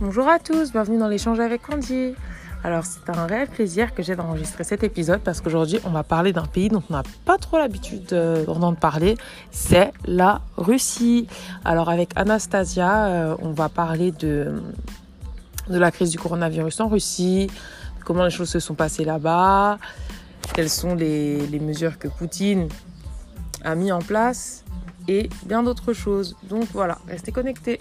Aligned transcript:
Bonjour 0.00 0.28
à 0.28 0.38
tous, 0.38 0.70
bienvenue 0.70 0.96
dans 0.96 1.08
l'échange 1.08 1.40
avec 1.40 1.68
Andy. 1.68 2.14
Alors 2.62 2.84
c'est 2.84 3.10
un 3.10 3.26
réel 3.26 3.48
plaisir 3.48 3.92
que 3.92 4.02
j'ai 4.04 4.14
d'enregistrer 4.14 4.62
cet 4.62 4.84
épisode 4.84 5.20
parce 5.22 5.40
qu'aujourd'hui 5.40 5.80
on 5.84 5.90
va 5.90 6.04
parler 6.04 6.32
d'un 6.32 6.46
pays 6.46 6.68
dont 6.68 6.84
on 6.88 6.92
n'a 6.92 7.02
pas 7.24 7.36
trop 7.36 7.58
l'habitude 7.58 8.06
d'entendre 8.06 8.78
parler, 8.78 9.16
c'est 9.50 9.92
la 10.04 10.40
Russie. 10.56 11.26
Alors 11.64 11.88
avec 11.88 12.10
Anastasia, 12.14 13.06
euh, 13.06 13.36
on 13.42 13.50
va 13.50 13.68
parler 13.68 14.12
de, 14.12 14.62
de 15.68 15.78
la 15.78 15.90
crise 15.90 16.10
du 16.10 16.18
coronavirus 16.18 16.78
en 16.78 16.86
Russie, 16.86 17.50
comment 18.04 18.22
les 18.22 18.30
choses 18.30 18.50
se 18.50 18.60
sont 18.60 18.74
passées 18.74 19.04
là-bas, 19.04 19.78
quelles 20.54 20.70
sont 20.70 20.94
les, 20.94 21.44
les 21.48 21.58
mesures 21.58 21.98
que 21.98 22.06
Poutine 22.06 22.68
a 23.64 23.74
mis 23.74 23.90
en 23.90 23.98
place 23.98 24.64
et 25.08 25.28
bien 25.44 25.64
d'autres 25.64 25.92
choses. 25.92 26.36
Donc 26.44 26.68
voilà, 26.72 26.98
restez 27.08 27.32
connectés. 27.32 27.80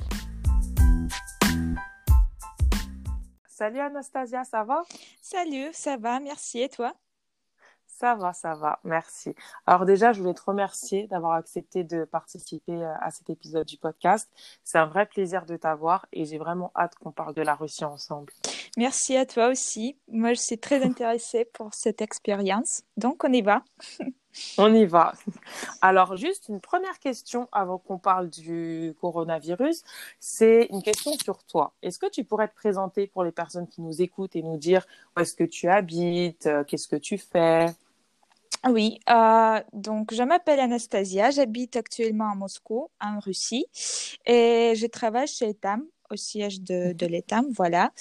Salut 3.58 3.80
Anastasia, 3.80 4.44
ça 4.44 4.64
va? 4.64 4.84
Salut, 5.20 5.70
ça 5.74 5.98
va, 5.98 6.20
merci. 6.20 6.60
Et 6.60 6.70
toi? 6.70 6.94
Ça 7.88 8.14
va, 8.14 8.32
ça 8.32 8.54
va, 8.54 8.80
merci. 8.84 9.34
Alors 9.66 9.86
déjà, 9.86 10.14
je 10.14 10.22
voulais 10.22 10.36
te 10.36 10.44
remercier 10.46 11.08
d'avoir 11.08 11.32
accepté 11.32 11.84
de 11.84 12.06
participer 12.06 12.74
euh, 12.74 12.94
à 13.02 13.10
cet 13.10 13.32
épisode 13.32 13.66
du 13.66 13.78
podcast. 13.78 14.30
C'est 14.64 14.78
un 14.78 14.86
vrai 14.86 15.08
plaisir 15.08 15.48
de 15.48 15.58
t'avoir 15.58 16.06
et 16.14 16.26
j'ai 16.26 16.38
vraiment 16.38 16.72
hâte 16.76 16.94
qu'on 17.00 17.12
parle 17.12 17.34
de 17.34 17.42
la 17.42 17.56
Russie 17.56 17.84
ensemble. 17.84 18.32
Merci 18.78 19.18
à 19.18 19.26
toi 19.26 19.48
aussi. 19.48 19.98
Moi, 20.08 20.36
je 20.36 20.40
suis 20.40 20.60
très 20.60 20.84
intéressée 20.86 21.44
pour 21.46 21.74
cette 21.74 22.04
expérience. 22.04 22.84
Donc, 22.96 23.24
on 23.24 23.34
y 23.34 23.42
va. 23.42 23.64
On 24.58 24.74
y 24.74 24.86
va. 24.86 25.14
Alors, 25.82 26.16
juste 26.16 26.50
une 26.50 26.60
première 26.60 27.00
question 27.00 27.48
avant 27.52 27.78
qu'on 27.78 27.98
parle 27.98 28.30
du 28.30 28.94
coronavirus. 29.00 29.84
C'est 30.20 30.68
une 30.72 30.82
question 30.82 31.12
sur 31.24 31.44
toi. 31.44 31.74
Est-ce 31.82 32.00
que 32.00 32.10
tu 32.10 32.24
pourrais 32.24 32.48
te 32.48 32.56
présenter 32.56 33.08
pour 33.08 33.24
les 33.24 33.32
personnes 33.32 33.68
qui 33.68 33.82
nous 33.82 34.02
écoutent 34.02 34.36
et 34.36 34.42
nous 34.42 34.58
dire 34.58 34.86
où 35.16 35.20
est-ce 35.20 35.36
que 35.36 35.44
tu 35.44 35.68
habites, 35.68 36.48
euh, 36.48 36.64
qu'est-ce 36.64 36.88
que 36.88 36.96
tu 36.96 37.18
fais? 37.18 37.68
Oui, 38.68 39.00
euh, 39.10 39.62
donc 39.74 40.14
je 40.14 40.24
m'appelle 40.24 40.60
Anastasia, 40.60 41.30
j'habite 41.32 41.76
actuellement 41.76 42.32
à 42.32 42.36
Moscou, 42.36 42.90
en 43.00 43.20
Russie, 43.20 43.66
et 44.26 44.74
je 44.76 44.88
travaille 44.88 45.28
chez 45.28 45.50
ETAM, 45.50 45.86
au 46.10 46.16
siège 46.16 46.62
de, 46.62 46.94
de 46.94 47.06
l'ETAM, 47.06 47.46
voilà. 47.52 47.92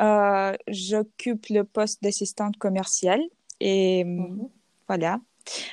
Euh, 0.00 0.56
J'occupe 0.68 1.46
le 1.50 1.64
poste 1.64 2.02
d'assistante 2.02 2.56
commerciale 2.56 3.20
et 3.60 4.04
mm-hmm. 4.04 4.48
voilà. 4.88 5.20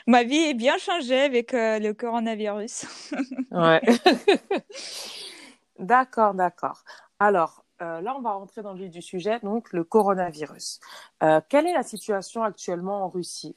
Ma 0.07 0.23
vie 0.23 0.37
est 0.37 0.53
bien 0.53 0.77
changée 0.77 1.21
avec 1.21 1.53
euh, 1.53 1.79
le 1.79 1.93
coronavirus. 1.93 2.85
ouais. 3.51 3.81
d'accord, 5.79 6.33
d'accord. 6.33 6.83
Alors, 7.19 7.63
euh, 7.81 8.01
là, 8.01 8.15
on 8.17 8.21
va 8.21 8.33
rentrer 8.33 8.61
dans 8.61 8.73
le 8.73 8.79
vif 8.79 8.91
du 8.91 9.01
sujet, 9.01 9.39
donc 9.41 9.71
le 9.73 9.83
coronavirus. 9.83 10.79
Euh, 11.23 11.41
quelle 11.49 11.67
est 11.67 11.73
la 11.73 11.83
situation 11.83 12.43
actuellement 12.43 13.03
en 13.03 13.09
Russie? 13.09 13.55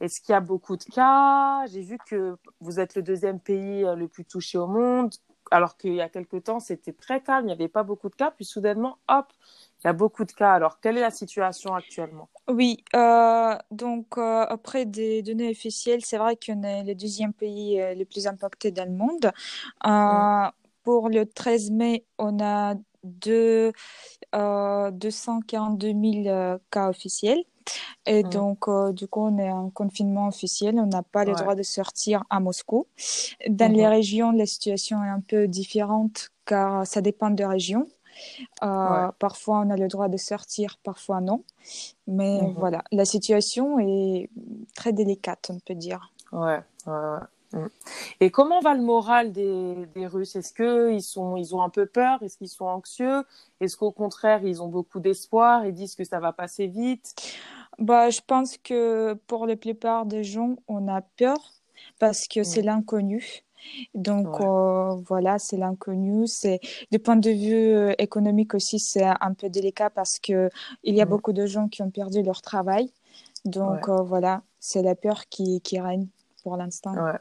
Est-ce 0.00 0.20
qu'il 0.20 0.32
y 0.32 0.36
a 0.36 0.40
beaucoup 0.40 0.76
de 0.76 0.84
cas? 0.84 1.66
J'ai 1.66 1.80
vu 1.80 1.98
que 2.06 2.36
vous 2.60 2.80
êtes 2.80 2.96
le 2.96 3.02
deuxième 3.02 3.40
pays 3.40 3.82
le 3.82 4.08
plus 4.08 4.24
touché 4.24 4.58
au 4.58 4.66
monde, 4.66 5.14
alors 5.50 5.76
qu'il 5.76 5.94
y 5.94 6.00
a 6.00 6.08
quelques 6.08 6.44
temps, 6.44 6.60
c'était 6.60 6.92
très 6.92 7.22
calme, 7.22 7.44
il 7.44 7.48
n'y 7.48 7.52
avait 7.52 7.68
pas 7.68 7.82
beaucoup 7.82 8.08
de 8.08 8.14
cas, 8.16 8.30
puis 8.30 8.44
soudainement, 8.44 8.98
hop, 9.08 9.26
il 9.84 9.86
y 9.86 9.90
a 9.90 9.92
beaucoup 9.92 10.24
de 10.24 10.32
cas. 10.32 10.52
Alors, 10.54 10.80
quelle 10.80 10.98
est 10.98 11.02
la 11.02 11.10
situation 11.10 11.74
actuellement? 11.74 12.28
Oui, 12.48 12.84
euh, 12.94 13.56
donc 13.72 14.18
euh, 14.18 14.46
après 14.48 14.86
des 14.86 15.22
données 15.22 15.50
officielles, 15.50 16.04
c'est 16.04 16.16
vrai 16.18 16.36
qu'on 16.36 16.62
est 16.62 16.84
le 16.84 16.94
deuxième 16.94 17.32
pays 17.32 17.80
euh, 17.80 17.94
le 17.94 18.04
plus 18.04 18.28
impacté 18.28 18.70
dans 18.70 18.88
le 18.88 18.94
monde. 18.96 19.32
Euh, 19.86 20.50
Pour 20.84 21.08
le 21.08 21.26
13 21.26 21.72
mai, 21.72 22.04
on 22.18 22.38
a 22.40 22.74
deux, 23.02 23.72
242 24.32 25.92
000 25.92 26.58
cas 26.70 26.88
officiels. 26.88 27.42
Et 28.06 28.22
Mm. 28.22 28.28
donc, 28.30 28.68
euh, 28.68 28.92
du 28.92 29.08
coup, 29.08 29.22
on 29.26 29.38
est 29.38 29.50
en 29.50 29.70
confinement 29.70 30.28
officiel. 30.28 30.78
On 30.78 30.86
n'a 30.86 31.02
pas 31.02 31.24
le 31.24 31.32
droit 31.34 31.54
de 31.54 31.62
sortir 31.62 32.24
à 32.30 32.40
Moscou. 32.40 32.86
Dans 33.48 33.72
les 33.72 33.86
Mhm. 33.86 33.90
régions, 33.92 34.32
la 34.32 34.46
situation 34.46 35.02
est 35.04 35.08
un 35.08 35.20
peu 35.20 35.48
différente 35.48 36.30
car 36.44 36.86
ça 36.86 37.00
dépend 37.00 37.30
des 37.30 37.44
régions. 37.46 37.86
Euh, 38.62 38.66
Ouais. 39.06 39.12
parfois, 39.18 39.60
on 39.66 39.70
a 39.70 39.76
le 39.76 39.88
droit 39.88 40.08
de 40.08 40.16
sortir, 40.16 40.78
parfois 40.82 41.20
non. 41.20 41.42
Mais 42.06 42.48
Mhm. 42.48 42.54
voilà, 42.56 42.84
la 42.92 43.04
situation 43.04 43.78
est 43.80 44.30
très 44.74 44.92
délicate, 44.92 45.50
on 45.50 45.58
peut 45.58 45.74
dire. 45.74 46.12
Ouais, 46.32 46.60
ouais, 46.86 46.92
ouais. 46.92 47.18
Mm. 47.52 47.66
Et 48.20 48.30
comment 48.30 48.60
va 48.60 48.74
le 48.74 48.82
moral 48.82 49.32
des, 49.32 49.86
des 49.94 50.06
Russes? 50.06 50.36
Est-ce 50.36 50.52
que 50.52 50.92
ils 50.92 51.02
sont, 51.02 51.36
ils 51.36 51.54
ont 51.54 51.62
un 51.62 51.68
peu 51.70 51.86
peur? 51.86 52.22
Est-ce 52.22 52.36
qu'ils 52.38 52.48
sont 52.48 52.66
anxieux? 52.66 53.22
Est-ce 53.60 53.76
qu'au 53.76 53.92
contraire, 53.92 54.44
ils 54.44 54.62
ont 54.62 54.68
beaucoup 54.68 55.00
d'espoir? 55.00 55.64
Et 55.64 55.72
disent 55.72 55.94
que 55.94 56.04
ça 56.04 56.20
va 56.20 56.32
passer 56.32 56.66
vite? 56.66 57.14
Bah, 57.78 58.10
je 58.10 58.20
pense 58.26 58.56
que 58.58 59.14
pour 59.26 59.46
la 59.46 59.56
plupart 59.56 60.06
des 60.06 60.24
gens, 60.24 60.56
on 60.68 60.88
a 60.88 61.00
peur 61.02 61.38
parce 61.98 62.26
que 62.26 62.42
c'est 62.42 62.62
Mm. 62.62 62.66
l'inconnu. 62.66 63.42
Donc 63.94 64.38
Ouais. 64.40 64.46
euh, 64.46 64.94
voilà, 65.08 65.38
c'est 65.38 65.56
l'inconnu. 65.56 66.26
C'est 66.26 66.60
du 66.90 66.98
point 66.98 67.16
de 67.16 67.30
vue 67.30 67.74
euh, 67.74 67.94
économique 67.98 68.54
aussi, 68.54 68.78
c'est 68.78 69.04
un 69.04 69.34
peu 69.34 69.48
délicat 69.48 69.90
parce 69.90 70.18
que 70.18 70.50
il 70.84 70.94
y 70.94 71.00
a 71.00 71.04
Mm. 71.04 71.08
beaucoup 71.08 71.32
de 71.32 71.46
gens 71.46 71.68
qui 71.68 71.82
ont 71.82 71.90
perdu 71.90 72.22
leur 72.22 72.42
travail. 72.42 72.92
Donc 73.44 73.88
euh, 73.88 74.02
voilà, 74.02 74.42
c'est 74.60 74.82
la 74.82 74.94
peur 74.94 75.28
qui, 75.28 75.60
qui 75.60 75.80
règne 75.80 76.06
pour 76.42 76.56
l'instant. 76.56 76.94
ouais, 76.94 77.18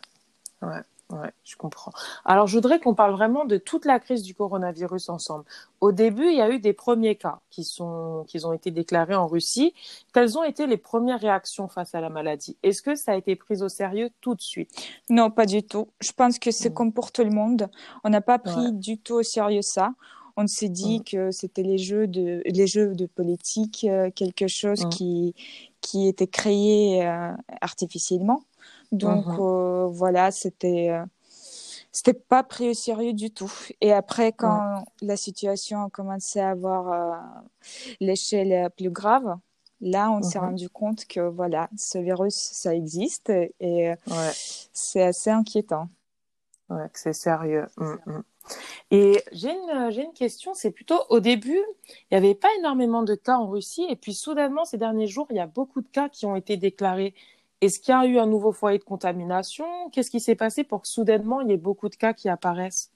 ouais, 0.66 1.18
ouais, 1.18 1.32
je 1.44 1.56
comprends. 1.56 1.92
Alors, 2.26 2.48
je 2.48 2.56
voudrais 2.58 2.80
qu'on 2.80 2.96
parle 2.96 3.12
vraiment 3.14 3.46
de 3.46 3.58
toute 3.58 3.86
la 3.86 4.00
crise 4.00 4.24
du 4.24 4.34
coronavirus 4.34 5.10
ensemble. 5.10 5.46
Au 5.82 5.92
début, 5.92 6.26
il 6.28 6.36
y 6.38 6.42
a 6.42 6.50
eu 6.50 6.60
des 6.60 6.74
premiers 6.74 7.16
cas 7.16 7.40
qui 7.52 7.64
sont, 7.64 8.26
qui 8.28 8.44
ont 8.46 8.54
été 8.54 8.72
déclarés 8.72 9.16
en 9.16 9.28
Russie. 9.28 9.74
Quelles 10.14 10.38
ont 10.38 10.44
été 10.44 10.66
les 10.68 10.78
premières 10.78 11.20
réactions 11.20 11.68
face 11.68 11.94
à 11.96 12.02
la 12.02 12.10
maladie? 12.10 12.58
Est-ce 12.64 12.82
que 12.82 12.96
ça 12.96 13.12
a 13.14 13.16
été 13.16 13.36
pris 13.36 13.62
au 13.62 13.70
sérieux 13.70 14.10
tout 14.22 14.36
de 14.36 14.42
suite? 14.42 14.72
Non, 15.10 15.30
pas 15.32 15.46
du 15.46 15.62
tout. 15.64 15.88
Je 16.02 16.12
pense 16.12 16.40
que 16.40 16.52
c'est 16.52 16.70
Mm. 16.72 16.74
comme 16.74 16.94
pour 16.94 17.12
tout 17.12 17.24
le 17.24 17.32
monde. 17.32 17.70
On 18.04 18.10
n'a 18.10 18.22
pas 18.22 18.38
Ouais, 18.44 18.52
pris 18.52 18.72
du 18.72 18.98
tout 18.98 19.16
au 19.16 19.24
sérieux 19.24 19.62
ça. 19.62 19.94
On 20.38 20.48
s'est 20.48 20.68
dit 20.70 21.00
Mm. 21.00 21.04
que 21.04 21.32
c'était 21.32 21.64
les 21.64 21.78
jeux 21.78 22.08
de, 22.08 22.42
les 22.46 22.68
jeux 22.68 22.94
de 22.94 23.06
politique, 23.06 23.86
euh, 23.90 24.10
quelque 24.12 24.48
chose 24.48 24.84
Mm. 24.86 24.90
qui, 24.90 25.36
qui 25.82 26.08
était 26.08 26.28
créé 26.28 27.06
euh, 27.08 27.32
artificiellement. 27.62 28.42
Donc 28.92 29.26
euh, 29.40 29.88
voilà, 29.88 30.32
c'était 30.32 30.90
euh, 30.90 31.06
c'était 31.92 32.14
pas 32.14 32.44
pris 32.44 32.70
au 32.70 32.74
sérieux 32.74 33.14
du 33.14 33.32
tout. 33.32 33.52
Et 33.82 33.94
après, 33.94 34.26
Ouais, 34.26 34.34
quand 34.34 34.86
la 35.02 35.18
situation 35.18 35.84
a 35.84 35.90
commencé 35.90 36.40
à 36.40 36.50
avoir 36.50 36.92
euh, 36.92 37.16
l'échelle 38.00 38.70
plus 38.72 38.90
grave, 38.90 39.38
là, 39.82 40.12
on 40.12 40.22
s'est 40.22 40.40
rendu 40.40 40.70
compte 40.70 41.06
que 41.06 41.22
voilà, 41.22 41.70
ce 41.78 41.98
virus, 41.98 42.36
ça 42.36 42.76
existe 42.76 43.30
et 43.30 43.90
ouais. 44.08 44.32
c'est 44.74 45.04
assez 45.04 45.30
inquiétant. 45.30 45.90
Ouais, 46.70 46.90
c'est 46.94 47.14
sérieux. 47.14 47.68
Mm, 47.78 47.96
mm. 48.06 48.24
Et 48.92 49.24
j'ai 49.32 49.52
une, 49.52 49.92
j'ai 49.92 50.04
une 50.04 50.14
question, 50.14 50.54
c'est 50.54 50.72
plutôt 50.72 51.00
au 51.10 51.20
début, 51.20 51.62
il 51.90 52.06
n'y 52.12 52.18
avait 52.18 52.36
pas 52.36 52.50
énormément 52.60 53.04
de 53.04 53.16
cas 53.16 53.38
en 53.38 53.48
Russie, 53.48 53.86
et 53.90 53.96
puis 53.96 54.14
soudainement, 54.14 54.66
ces 54.66 54.78
derniers 54.78 55.08
jours, 55.08 55.28
il 55.32 55.38
y 55.38 55.40
a 55.40 55.48
beaucoup 55.48 55.82
de 55.82 55.88
cas 55.88 56.10
qui 56.10 56.26
ont 56.26 56.36
été 56.36 56.58
déclarés. 56.58 57.14
Est-ce 57.62 57.80
qu'il 57.80 57.94
y 57.94 57.98
a 57.98 58.06
eu 58.06 58.18
un 58.20 58.28
nouveau 58.28 58.52
foyer 58.54 58.80
de 58.80 58.84
contamination? 58.86 59.66
Qu'est-ce 59.92 60.12
qui 60.12 60.20
s'est 60.22 60.36
passé 60.36 60.64
pour 60.64 60.82
que 60.82 60.88
soudainement, 60.88 61.42
il 61.42 61.50
y 61.50 61.54
ait 61.54 61.58
beaucoup 61.58 61.90
de 61.90 61.96
cas 61.96 62.14
qui 62.14 62.30
apparaissent? 62.30 62.92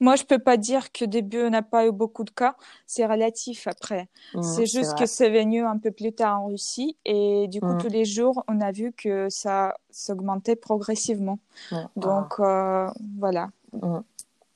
Moi, 0.00 0.16
je 0.16 0.24
peux 0.24 0.38
pas 0.38 0.56
dire 0.56 0.92
qu'au 0.92 1.06
début, 1.06 1.42
on 1.42 1.50
n'a 1.50 1.62
pas 1.62 1.86
eu 1.86 1.92
beaucoup 1.92 2.24
de 2.24 2.30
cas. 2.30 2.56
C'est 2.86 3.06
relatif 3.06 3.66
après. 3.66 4.08
Mm, 4.34 4.40
C'est 4.40 4.66
juste 4.66 4.96
que 4.98 5.06
c'est 5.06 5.30
venu 5.30 5.64
un 5.64 5.78
peu 5.78 5.90
plus 5.90 6.12
tard 6.12 6.40
en 6.42 6.46
Russie 6.48 6.96
et 7.04 7.46
du 7.48 7.60
coup, 7.60 7.74
Mm, 7.74 7.78
tous 7.78 7.88
les 7.88 8.04
jours, 8.04 8.44
on 8.48 8.60
a 8.60 8.72
vu 8.72 8.92
que 8.92 9.28
ça 9.30 9.74
s'augmentait 9.90 10.56
progressivement. 10.56 11.38
ouais, 11.70 11.86
Donc, 11.96 12.40
euh, 12.40 12.88
voilà. 13.18 13.50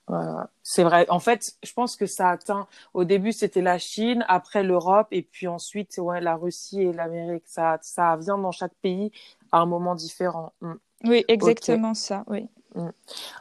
Ouais. 0.08 0.44
C'est 0.62 0.84
vrai. 0.84 1.06
En 1.08 1.20
fait, 1.20 1.56
je 1.62 1.72
pense 1.72 1.96
que 1.96 2.06
ça 2.06 2.30
atteint, 2.30 2.66
au 2.94 3.04
début, 3.04 3.32
c'était 3.32 3.62
la 3.62 3.78
Chine, 3.78 4.24
après 4.28 4.62
l'Europe, 4.62 5.08
et 5.10 5.22
puis 5.22 5.46
ensuite, 5.48 5.98
ouais, 5.98 6.20
la 6.20 6.36
Russie 6.36 6.82
et 6.82 6.92
l'Amérique. 6.92 7.44
Ça, 7.46 7.78
ça 7.82 8.16
vient 8.16 8.38
dans 8.38 8.52
chaque 8.52 8.74
pays 8.82 9.12
à 9.52 9.58
un 9.58 9.66
moment 9.66 9.94
différent. 9.94 10.52
Mm. 10.60 10.72
Oui, 11.04 11.24
exactement 11.28 11.94
ça, 11.94 12.24
oui. 12.26 12.48
Mm. 12.74 12.88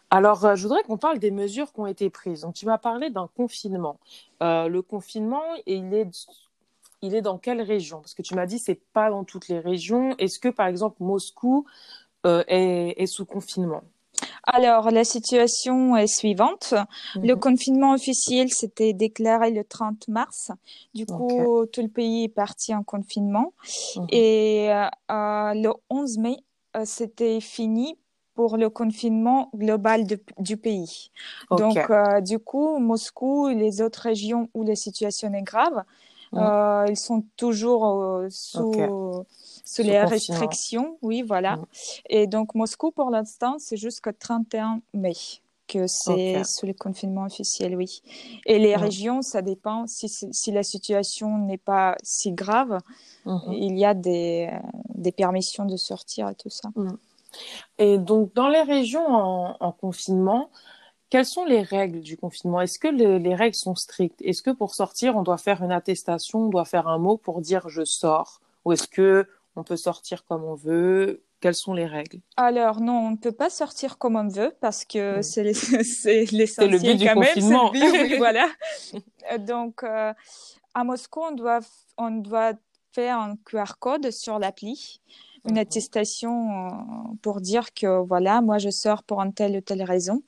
Alors, 0.10 0.46
euh, 0.46 0.56
je 0.56 0.64
voudrais 0.64 0.84
qu'on 0.84 0.98
parle 0.98 1.20
des 1.20 1.32
mesures 1.32 1.72
qui 1.74 1.80
ont 1.80 1.88
été 1.88 2.10
prises. 2.10 2.42
Donc, 2.42 2.54
tu 2.54 2.66
m'as 2.66 2.78
parlé 2.78 3.10
d'un 3.10 3.30
confinement. 3.36 4.00
Euh, 4.44 4.68
le 4.68 4.82
confinement, 4.82 5.44
il 5.66 5.94
est, 5.94 6.28
il 7.02 7.16
est 7.16 7.22
dans 7.22 7.38
quelle 7.38 7.62
région? 7.62 8.00
Parce 8.02 8.14
que 8.14 8.22
tu 8.22 8.36
m'as 8.36 8.46
dit 8.46 8.60
c'est 8.60 8.82
pas 8.94 9.10
dans 9.10 9.24
toutes 9.24 9.48
les 9.48 9.60
régions. 9.60 10.16
Est-ce 10.18 10.40
que, 10.40 10.50
par 10.50 10.68
exemple, 10.68 10.98
Moscou 11.00 11.66
euh, 12.26 12.44
est, 12.48 13.02
est 13.02 13.08
sous 13.08 13.26
confinement? 13.26 13.84
Alors, 14.48 14.92
la 14.92 15.04
situation 15.04 15.96
est 15.98 16.08
suivante. 16.08 16.74
Le 17.24 17.34
Mhm. 17.34 17.40
confinement 17.40 17.94
officiel 17.94 18.50
s'était 18.52 18.94
déclaré 18.94 19.52
le 19.52 19.64
30 19.64 20.08
mars. 20.08 20.52
Du 20.94 21.06
coup, 21.08 21.66
tout 21.72 21.82
le 21.82 21.88
pays 21.90 22.26
est 22.26 22.30
parti 22.30 22.74
en 22.74 22.84
confinement. 22.84 23.54
Mhm. 23.96 24.08
Et 24.10 24.68
euh, 24.72 24.86
euh, 25.12 25.54
le 25.56 25.72
11 25.90 26.18
mai, 26.20 26.38
euh, 26.78 26.84
c'était 26.86 27.40
fini 27.42 27.98
pour 28.36 28.58
le 28.58 28.70
confinement 28.70 29.50
global 29.56 30.06
du 30.40 30.58
pays. 30.58 31.10
Donc, 31.52 31.78
euh, 31.90 32.20
du 32.22 32.38
coup, 32.38 32.78
Moscou 32.80 33.48
et 33.48 33.56
les 33.56 33.82
autres 33.82 34.02
régions 34.02 34.50
où 34.54 34.64
la 34.64 34.76
situation 34.76 35.34
est 35.34 35.42
grave, 35.42 35.84
Euh, 36.36 36.86
ils 36.90 36.98
sont 36.98 37.24
toujours 37.38 37.86
euh, 37.86 38.28
sous, 38.30 38.72
les 38.72 38.88
confinement. 38.88 40.08
restrictions. 40.08 40.98
Oui, 41.02 41.22
voilà. 41.22 41.60
Et 42.10 42.28
donc, 42.28 42.56
Moscou, 42.56 42.92
pour 42.92 43.10
l'instant, 43.10 43.56
c'est 43.60 43.78
jusqu'au 43.78 44.12
31 44.12 44.82
mai 44.94 45.14
que 45.68 45.88
c'est 45.88 46.44
sous 46.44 46.68
le 46.68 46.74
confinement 46.74 47.24
officiel, 47.26 47.76
oui. 47.76 48.04
Et 48.46 48.60
les 48.60 48.76
régions, 48.76 49.24
ça 49.24 49.42
dépend. 49.42 49.86
Si, 49.88 50.52
la 50.52 50.62
situation 50.62 51.40
n'est 51.40 51.58
pas 51.58 51.96
si 52.04 52.32
grave, 52.32 52.80
Mhm. 53.26 53.54
il 53.54 53.76
y 53.80 53.84
a 53.86 53.96
des, 53.96 54.52
des 54.94 55.12
permissions 55.12 55.66
de 55.66 55.76
sortir 55.78 56.30
et 56.30 56.36
tout 56.36 56.52
ça. 56.52 56.70
Et 57.80 57.98
donc, 57.98 58.32
dans 58.36 58.48
les 58.48 58.62
régions 58.62 59.08
en, 59.08 59.58
en 59.60 59.72
confinement, 59.72 60.50
quelles 61.10 61.26
sont 61.26 61.46
les 61.46 61.62
règles 61.62 62.02
du 62.02 62.18
confinement? 62.18 62.62
Est-ce 62.62 62.80
que 62.80 62.88
le- 62.88 63.18
les 63.18 63.36
règles 63.36 63.56
sont 63.56 63.76
strictes? 63.76 64.22
Est-ce 64.22 64.42
que 64.42 64.52
pour 64.52 64.74
sortir, 64.76 65.16
on 65.16 65.24
doit 65.24 65.38
faire 65.38 65.64
une 65.64 65.72
attestation, 65.72 66.40
on 66.46 66.50
doit 66.50 66.66
faire 66.66 66.88
un 66.88 66.98
mot 66.98 67.18
pour 67.18 67.42
dire 67.42 67.70
je 67.70 67.84
sors? 67.86 68.42
Ou 68.66 68.72
est-ce 68.74 68.88
que 68.88 69.28
on 69.56 69.64
peut 69.64 69.78
sortir 69.78 70.26
comme 70.26 70.44
on 70.44 70.56
veut? 70.56 71.22
Quelles 71.42 71.54
sont 71.56 71.74
les 71.74 71.86
règles? 71.86 72.20
Alors 72.38 72.82
non, 72.82 72.98
on 73.08 73.12
ne 73.12 73.18
peut 73.18 73.32
pas 73.32 73.50
sortir 73.52 73.98
comme 73.98 74.16
on 74.16 74.28
veut 74.28 74.54
parce 74.62 74.84
que 74.86 75.20
Mm. 75.20 75.24
c'est 75.24 75.44
les- 75.44 75.54
c'est 75.84 76.26
l'essentiel 76.32 76.48
C'est 76.56 76.68
le 76.68 76.80
but 76.80 76.98
du 76.98 77.06
quand 77.06 77.16
même, 77.16 77.28
confinement. 77.36 77.72
but, 77.72 77.84
oui, 77.92 78.16
voilà. 78.18 78.48
Donc 79.40 79.84
euh, 79.84 80.14
à 80.74 80.84
Moscou, 80.84 81.22
on 81.22 81.32
doit 81.34 81.60
on 81.98 82.12
doit 82.12 82.54
faire 82.94 83.20
un 83.20 83.36
QR 83.46 83.78
code 83.80 84.10
sur 84.12 84.40
l'appli, 84.40 85.02
une 85.48 85.58
attestation 85.58 86.68
euh, 86.68 86.70
pour 87.22 87.42
dire 87.42 87.74
que 87.74 88.02
voilà, 88.04 88.42
moi 88.42 88.58
je 88.58 88.70
sors 88.70 89.04
pour 89.04 89.22
une 89.22 89.34
telle 89.34 89.58
ou 89.58 89.62
telle 89.62 89.84
raison. 89.84 90.24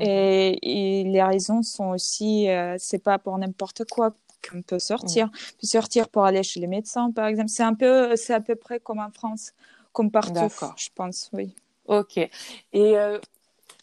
Et, 0.00 1.00
et 1.00 1.04
les 1.04 1.22
raisons 1.22 1.62
sont 1.62 1.88
aussi, 1.88 2.48
euh, 2.48 2.76
c'est 2.78 3.02
pas 3.02 3.18
pour 3.18 3.36
n'importe 3.38 3.84
quoi 3.84 4.12
qu'on 4.48 4.62
peut 4.62 4.78
sortir. 4.78 5.30
On 5.32 5.60
peut 5.60 5.66
sortir 5.66 6.08
pour 6.08 6.24
aller 6.24 6.42
chez 6.42 6.60
le 6.60 6.68
médecin, 6.68 7.10
par 7.10 7.26
exemple. 7.26 7.48
C'est 7.48 7.62
un 7.62 7.74
peu, 7.74 8.14
c'est 8.16 8.34
à 8.34 8.40
peu 8.40 8.54
près 8.54 8.78
comme 8.78 9.00
en 9.00 9.10
France, 9.10 9.52
comme 9.92 10.10
partout, 10.10 10.48
je 10.76 10.88
pense, 10.94 11.30
oui. 11.32 11.54
Ok. 11.86 12.18
Et 12.18 12.30
euh, 12.74 13.18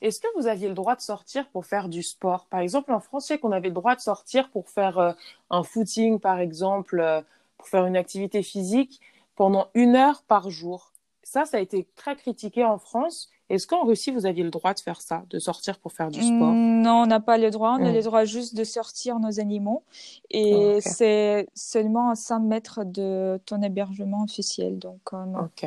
est-ce 0.01 0.19
que 0.19 0.27
vous 0.37 0.47
aviez 0.47 0.67
le 0.67 0.75
droit 0.75 0.95
de 0.95 1.01
sortir 1.01 1.47
pour 1.49 1.65
faire 1.65 1.89
du 1.89 2.03
sport? 2.03 2.45
Par 2.45 2.59
exemple, 2.59 2.93
en 2.93 2.99
France, 2.99 3.27
sais 3.27 3.39
qu'on 3.39 3.51
avait 3.51 3.69
le 3.69 3.73
droit 3.73 3.95
de 3.95 4.01
sortir 4.01 4.49
pour 4.49 4.69
faire 4.69 4.99
euh, 4.99 5.11
un 5.49 5.63
footing, 5.63 6.19
par 6.19 6.39
exemple, 6.39 7.23
pour 7.57 7.67
faire 7.67 7.85
une 7.85 7.97
activité 7.97 8.43
physique 8.43 9.01
pendant 9.35 9.67
une 9.73 9.95
heure 9.95 10.23
par 10.23 10.49
jour. 10.49 10.91
Ça, 11.23 11.45
ça 11.45 11.57
a 11.57 11.59
été 11.59 11.87
très 11.95 12.15
critiqué 12.15 12.63
en 12.63 12.77
France. 12.77 13.29
Est-ce 13.49 13.67
qu'en 13.67 13.83
Russie, 13.83 14.11
vous 14.11 14.25
aviez 14.25 14.43
le 14.43 14.49
droit 14.51 14.73
de 14.73 14.79
faire 14.79 15.01
ça, 15.01 15.23
de 15.29 15.37
sortir 15.39 15.79
pour 15.79 15.91
faire 15.91 16.09
du 16.09 16.19
sport? 16.21 16.51
Mm, 16.51 16.81
Non, 16.81 17.01
on 17.03 17.05
n'a 17.07 17.19
pas 17.19 17.37
le 17.37 17.49
droit. 17.51 17.71
On 17.79 17.85
a 17.85 17.91
Mm. 17.91 17.95
le 17.95 18.01
droit 18.03 18.25
juste 18.25 18.55
de 18.55 18.63
sortir 18.63 19.19
nos 19.19 19.39
animaux. 19.39 19.83
Ah, 19.87 20.27
Et 20.31 20.75
ok. 20.77 20.81
c'est 20.81 21.47
seulement 21.53 22.09
à 22.09 22.15
100 22.15 22.39
mètres 22.41 22.83
de 22.83 23.39
ton 23.45 23.61
hébergement 23.61 24.23
officiel. 24.23 24.79
Donc, 24.79 25.01
euh, 25.13 25.25
non. 25.25 25.39
Ok. 25.45 25.65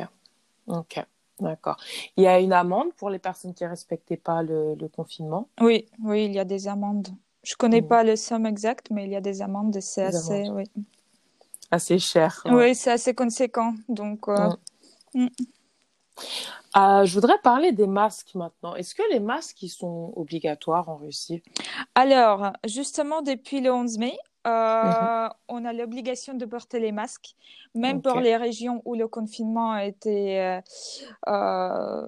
Ok. 0.67 1.05
D'accord. 1.39 1.77
Il 2.17 2.23
y 2.23 2.27
a 2.27 2.39
une 2.39 2.51
amende 2.51 2.93
pour 2.97 3.09
les 3.09 3.19
personnes 3.19 3.53
qui 3.53 3.65
respectaient 3.65 4.17
pas 4.17 4.43
le, 4.43 4.75
le 4.75 4.87
confinement? 4.89 5.47
Oui, 5.61 5.85
oui, 6.03 6.25
il 6.25 6.33
y 6.33 6.39
a 6.39 6.43
des 6.45 6.67
amendes. 6.67 7.07
Je 7.43 7.55
connais 7.55 7.81
Mm. 7.81 7.87
pas 7.87 8.03
le 8.03 8.15
somme 8.17 8.45
exact, 8.45 8.87
mais 8.91 9.05
il 9.05 9.11
y 9.11 9.15
a 9.15 9.21
des 9.21 9.41
amendes 9.41 9.75
et 9.77 9.81
c'est 9.81 10.03
assez, 10.03 10.47
amendes. 10.47 10.55
oui. 10.75 10.83
Assez 11.71 11.99
cher. 11.99 12.41
ouais. 12.45 12.51
Oui, 12.53 12.75
c'est 12.75 12.91
assez 12.91 13.13
conséquent. 13.13 13.75
Donc, 13.87 14.27
euh, 14.27 14.49
Mm. 15.13 15.27
Euh, 16.77 17.05
je 17.05 17.13
voudrais 17.13 17.39
parler 17.41 17.71
des 17.71 17.87
masques 17.87 18.35
maintenant. 18.35 18.75
Est-ce 18.75 18.93
que 18.93 19.01
les 19.11 19.19
masques 19.19 19.61
ils 19.63 19.69
sont 19.69 20.13
obligatoires 20.15 20.87
en 20.89 20.97
Russie? 20.97 21.41
Alors, 21.95 22.51
justement, 22.67 23.21
depuis 23.21 23.59
le 23.61 23.71
11 23.73 23.97
mai, 23.97 24.17
euh, 24.47 25.25
Mhm. 25.25 25.29
on 25.49 25.65
a 25.65 25.73
l'obligation 25.73 26.33
de 26.33 26.45
porter 26.45 26.79
les 26.79 26.91
masques, 26.91 27.35
même 27.75 28.01
pour 28.01 28.19
les 28.21 28.37
régions 28.37 28.81
où 28.85 28.95
le 28.95 29.07
confinement 29.07 29.71
a 29.71 29.83
été, 29.85 30.39
euh, 30.41 30.61
euh, 31.27 32.05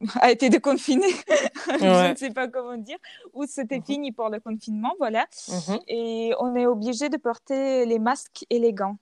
a 0.20 0.30
été 0.30 0.50
déconfiné. 0.50 1.06
Je 1.80 2.10
ne 2.10 2.16
sais 2.16 2.30
pas 2.30 2.48
comment 2.48 2.76
dire, 2.76 2.98
où 3.32 3.44
c'était 3.46 3.78
Mhm. 3.78 3.84
fini 3.84 4.12
pour 4.12 4.28
le 4.28 4.40
confinement, 4.40 4.92
voilà. 4.98 5.26
Mhm. 5.48 5.78
Et 5.88 6.32
on 6.38 6.54
est 6.54 6.66
obligé 6.66 7.08
de 7.08 7.16
porter 7.16 7.86
les 7.86 7.98
masques 7.98 8.44
et 8.50 8.58
les 8.58 8.72
gants. 8.72 8.96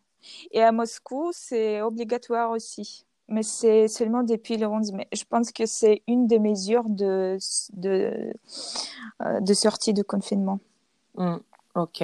Et 0.53 0.63
à 0.63 0.71
Moscou, 0.71 1.31
c'est 1.33 1.83
obligatoire 1.83 2.51
aussi. 2.51 3.05
Mais 3.29 3.43
c'est 3.43 3.89
seulement 3.89 4.23
depuis 4.23 4.57
le 4.57 4.67
11 4.67 4.93
mai. 4.93 5.09
Je 5.13 5.25
pense 5.25 5.53
que 5.53 5.65
c'est 5.67 6.03
une 6.07 6.27
des 6.27 6.39
mesures 6.39 6.85
de, 6.89 7.39
de, 7.73 8.33
de 9.41 9.55
sortie 9.55 9.95
du 9.95 10.05
confinement. 10.05 10.59
Mm. 11.17 11.37
Ok. 11.75 12.03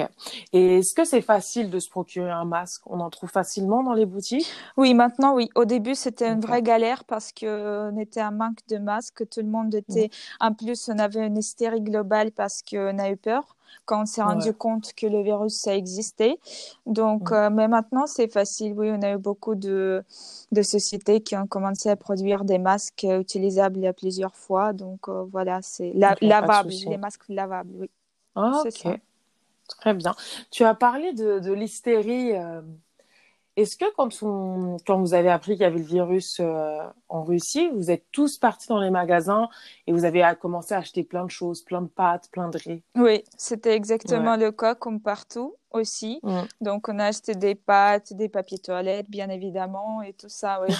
Et 0.53 0.77
est-ce 0.79 0.93
que 0.93 1.05
c'est 1.05 1.21
facile 1.21 1.69
de 1.69 1.79
se 1.79 1.89
procurer 1.89 2.29
un 2.31 2.45
masque? 2.45 2.83
On 2.87 2.99
en 2.99 3.09
trouve 3.09 3.29
facilement 3.29 3.83
dans 3.83 3.93
les 3.93 4.05
boutiques? 4.05 4.59
Oui, 4.77 4.93
maintenant, 4.93 5.35
oui. 5.35 5.49
Au 5.55 5.65
début, 5.65 5.95
c'était 5.95 6.27
une 6.31 6.39
vraie 6.41 6.61
galère 6.61 7.03
parce 7.05 7.31
qu'on 7.31 7.97
était 7.97 8.21
un 8.21 8.31
manque 8.31 8.59
de 8.67 8.77
masques. 8.77 9.27
Tout 9.29 9.41
le 9.41 9.47
monde 9.47 9.73
était. 9.75 10.09
En 10.39 10.53
plus, 10.53 10.89
on 10.89 10.97
avait 10.99 11.25
une 11.25 11.37
hystérie 11.37 11.81
globale 11.81 12.31
parce 12.31 12.61
qu'on 12.63 12.97
a 12.99 13.09
eu 13.11 13.17
peur 13.17 13.55
quand 13.85 14.01
on 14.03 14.05
s'est 14.05 14.23
rendu 14.23 14.51
Ouais. 14.51 14.53
compte 14.53 14.93
que 14.93 15.05
le 15.07 15.21
virus, 15.21 15.53
ça 15.55 15.75
existait. 15.75 16.39
Donc, 16.85 17.31
euh, 17.31 17.49
mais 17.51 17.67
maintenant, 17.67 18.07
c'est 18.07 18.31
facile. 18.31 18.73
Oui, 18.75 18.89
on 18.91 19.01
a 19.03 19.11
eu 19.13 19.17
beaucoup 19.17 19.55
de, 19.55 20.03
de 20.51 20.61
sociétés 20.61 21.21
qui 21.21 21.35
ont 21.37 21.45
commencé 21.47 21.89
à 21.89 21.95
produire 21.95 22.45
des 22.45 22.57
masques 22.57 23.03
euh, 23.05 23.19
utilisables 23.21 23.85
à 23.85 23.93
plusieurs 23.93 24.35
fois. 24.35 24.73
Donc, 24.73 25.07
euh, 25.09 25.23
voilà, 25.31 25.61
c'est 25.61 25.91
la- 25.93 26.15
lavable, 26.21 26.73
les 26.85 26.97
masques 26.97 27.27
lavables, 27.29 27.71
oui. 27.75 27.89
Ah, 28.35 28.63
C'est 28.63 28.71
ça. 28.71 28.95
ok. 28.95 29.01
Très 29.77 29.93
bien. 29.93 30.15
Tu 30.51 30.63
as 30.63 30.73
parlé 30.73 31.13
de, 31.13 31.39
de 31.39 31.53
l'hystérie. 31.53 32.33
euh, 32.35 32.61
Est-ce 33.55 33.77
que 33.77 33.85
quand 33.95 34.21
on, 34.23 34.77
quand 34.85 34.99
vous 34.99 35.13
avez 35.13 35.29
appris 35.29 35.53
qu'il 35.53 35.61
y 35.61 35.65
avait 35.65 35.79
le 35.79 35.83
virus 35.85 36.39
euh, 36.39 36.79
en 37.07 37.23
Russie, 37.23 37.69
vous 37.73 37.91
êtes 37.91 38.05
tous 38.11 38.37
partis 38.37 38.67
dans 38.67 38.79
les 38.79 38.89
magasins 38.89 39.47
et 39.87 39.91
vous 39.93 40.05
avez 40.05 40.23
à- 40.23 40.35
commencé 40.35 40.73
à 40.73 40.79
acheter 40.79 41.03
plein 41.03 41.25
de 41.25 41.31
choses, 41.31 41.61
plein 41.63 41.81
de 41.81 41.87
pâtes, 41.87 42.29
plein 42.31 42.49
de 42.49 42.57
riz? 42.57 42.83
Oui, 42.95 43.23
c'était 43.37 43.75
exactement 43.75 44.35
le 44.35 44.51
cas 44.51 44.75
comme 44.75 44.99
partout 44.99 45.55
aussi. 45.71 46.19
Donc, 46.61 46.89
on 46.89 46.99
a 46.99 47.05
acheté 47.05 47.35
des 47.35 47.55
pâtes, 47.55 48.13
des 48.13 48.27
papiers 48.29 48.59
toilettes, 48.59 49.09
bien 49.09 49.29
évidemment, 49.29 50.01
et 50.01 50.13
tout 50.13 50.29
ça, 50.29 50.61
oui. 50.61 50.73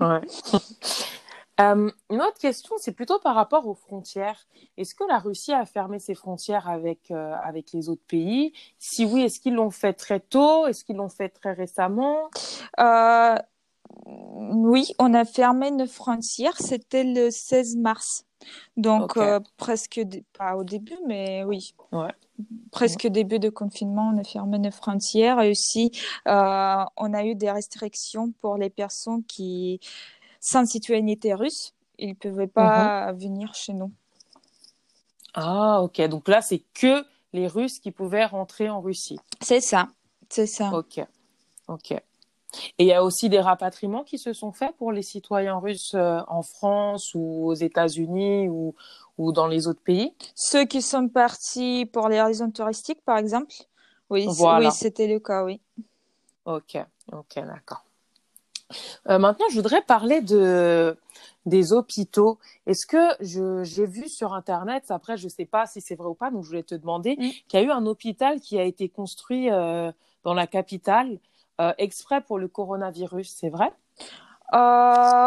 Ouais. 0.00 0.20
Euh, 1.60 1.90
une 2.10 2.20
autre 2.22 2.38
question, 2.38 2.74
c'est 2.78 2.92
plutôt 2.92 3.18
par 3.18 3.34
rapport 3.34 3.66
aux 3.66 3.74
frontières. 3.74 4.46
Est-ce 4.76 4.94
que 4.94 5.04
la 5.04 5.18
Russie 5.18 5.52
a 5.52 5.66
fermé 5.66 5.98
ses 5.98 6.14
frontières 6.14 6.68
avec, 6.68 7.10
euh, 7.10 7.34
avec 7.42 7.72
les 7.72 7.88
autres 7.88 8.04
pays? 8.06 8.52
Si 8.78 9.04
oui, 9.04 9.22
est-ce 9.22 9.40
qu'ils 9.40 9.54
l'ont 9.54 9.70
fait 9.70 9.92
très 9.92 10.20
tôt? 10.20 10.66
Est-ce 10.66 10.84
qu'ils 10.84 10.96
l'ont 10.96 11.08
fait 11.08 11.28
très 11.28 11.52
récemment? 11.52 12.30
Euh, 12.78 13.36
oui, 14.06 14.92
on 14.98 15.12
a 15.14 15.24
fermé 15.24 15.70
nos 15.70 15.86
frontières, 15.86 16.56
c'était 16.58 17.04
le 17.04 17.30
16 17.30 17.76
mars. 17.76 18.24
Donc, 18.76 19.16
euh, 19.16 19.40
presque, 19.56 20.00
pas 20.38 20.56
au 20.56 20.64
début, 20.64 20.96
mais 21.06 21.44
oui. 21.44 21.74
Ouais. 21.92 22.12
Presque 22.70 23.06
début 23.06 23.38
de 23.38 23.50
confinement, 23.50 24.12
on 24.14 24.18
a 24.18 24.24
fermé 24.24 24.58
nos 24.58 24.70
frontières 24.70 25.40
et 25.42 25.50
aussi, 25.50 25.90
euh, 26.26 26.84
on 26.96 27.12
a 27.12 27.24
eu 27.24 27.34
des 27.34 27.50
restrictions 27.50 28.32
pour 28.40 28.56
les 28.56 28.70
personnes 28.70 29.22
qui, 29.24 29.80
sans 30.40 30.66
citoyenneté 30.66 31.34
russe, 31.34 31.74
ils 31.98 32.10
ne 32.10 32.14
pouvaient 32.14 32.46
pas 32.46 33.12
venir 33.12 33.54
chez 33.54 33.72
nous. 33.74 33.92
Ah, 35.34 35.80
ok. 35.82 36.00
Donc 36.08 36.28
là, 36.28 36.42
c'est 36.42 36.62
que 36.74 37.04
les 37.32 37.46
Russes 37.46 37.78
qui 37.78 37.92
pouvaient 37.92 38.24
rentrer 38.24 38.68
en 38.68 38.80
Russie. 38.80 39.18
C'est 39.40 39.60
ça, 39.60 39.88
c'est 40.28 40.46
ça. 40.46 40.72
Ok. 40.72 41.00
Ok. 41.68 41.92
Et 41.92 42.02
il 42.80 42.86
y 42.86 42.92
a 42.92 43.04
aussi 43.04 43.28
des 43.28 43.38
rapatriements 43.38 44.02
qui 44.02 44.18
se 44.18 44.32
sont 44.32 44.50
faits 44.50 44.76
pour 44.76 44.90
les 44.90 45.02
citoyens 45.02 45.58
russes 45.58 45.94
euh, 45.94 46.18
en 46.26 46.42
France 46.42 47.12
ou 47.14 47.46
aux 47.46 47.54
États-Unis 47.54 48.48
ou, 48.48 48.74
ou 49.18 49.30
dans 49.30 49.46
les 49.46 49.68
autres 49.68 49.82
pays? 49.82 50.12
Ceux 50.34 50.64
qui 50.64 50.82
sont 50.82 51.08
partis 51.08 51.86
pour 51.86 52.08
les 52.08 52.20
raisons 52.20 52.50
touristiques, 52.50 53.02
par 53.04 53.18
exemple, 53.18 53.54
oui, 54.08 54.26
Voilà. 54.26 54.68
oui, 54.68 54.74
c'était 54.74 55.06
le 55.06 55.20
cas, 55.20 55.44
oui. 55.44 55.60
Ok, 56.44 56.76
ok, 57.12 57.34
d'accord. 57.36 57.84
Euh, 59.08 59.18
maintenant, 59.18 59.46
je 59.50 59.56
voudrais 59.56 59.82
parler 59.82 60.20
de 60.20 60.96
des 61.46 61.72
hôpitaux. 61.72 62.38
Est-ce 62.66 62.86
que 62.86 62.98
j'ai 63.64 63.86
vu 63.86 64.08
sur 64.08 64.34
Internet, 64.34 64.84
après 64.90 65.16
je 65.16 65.26
sais 65.26 65.46
pas 65.46 65.66
si 65.66 65.80
c'est 65.80 65.94
vrai 65.94 66.08
ou 66.08 66.14
pas, 66.14 66.30
donc 66.30 66.44
je 66.44 66.48
voulais 66.48 66.62
te 66.62 66.74
demander, 66.74 67.16
Mm. 67.18 67.30
qu'il 67.48 67.60
y 67.60 67.62
a 67.62 67.66
eu 67.66 67.70
un 67.70 67.86
hôpital 67.86 68.40
qui 68.40 68.58
a 68.58 68.64
été 68.64 68.88
construit 68.90 69.50
euh, 69.50 69.90
dans 70.22 70.34
la 70.34 70.46
capitale 70.46 71.18
euh, 71.60 71.72
exprès 71.78 72.20
pour 72.20 72.38
le 72.38 72.46
coronavirus, 72.48 73.34
c'est 73.38 73.48
vrai? 73.48 73.72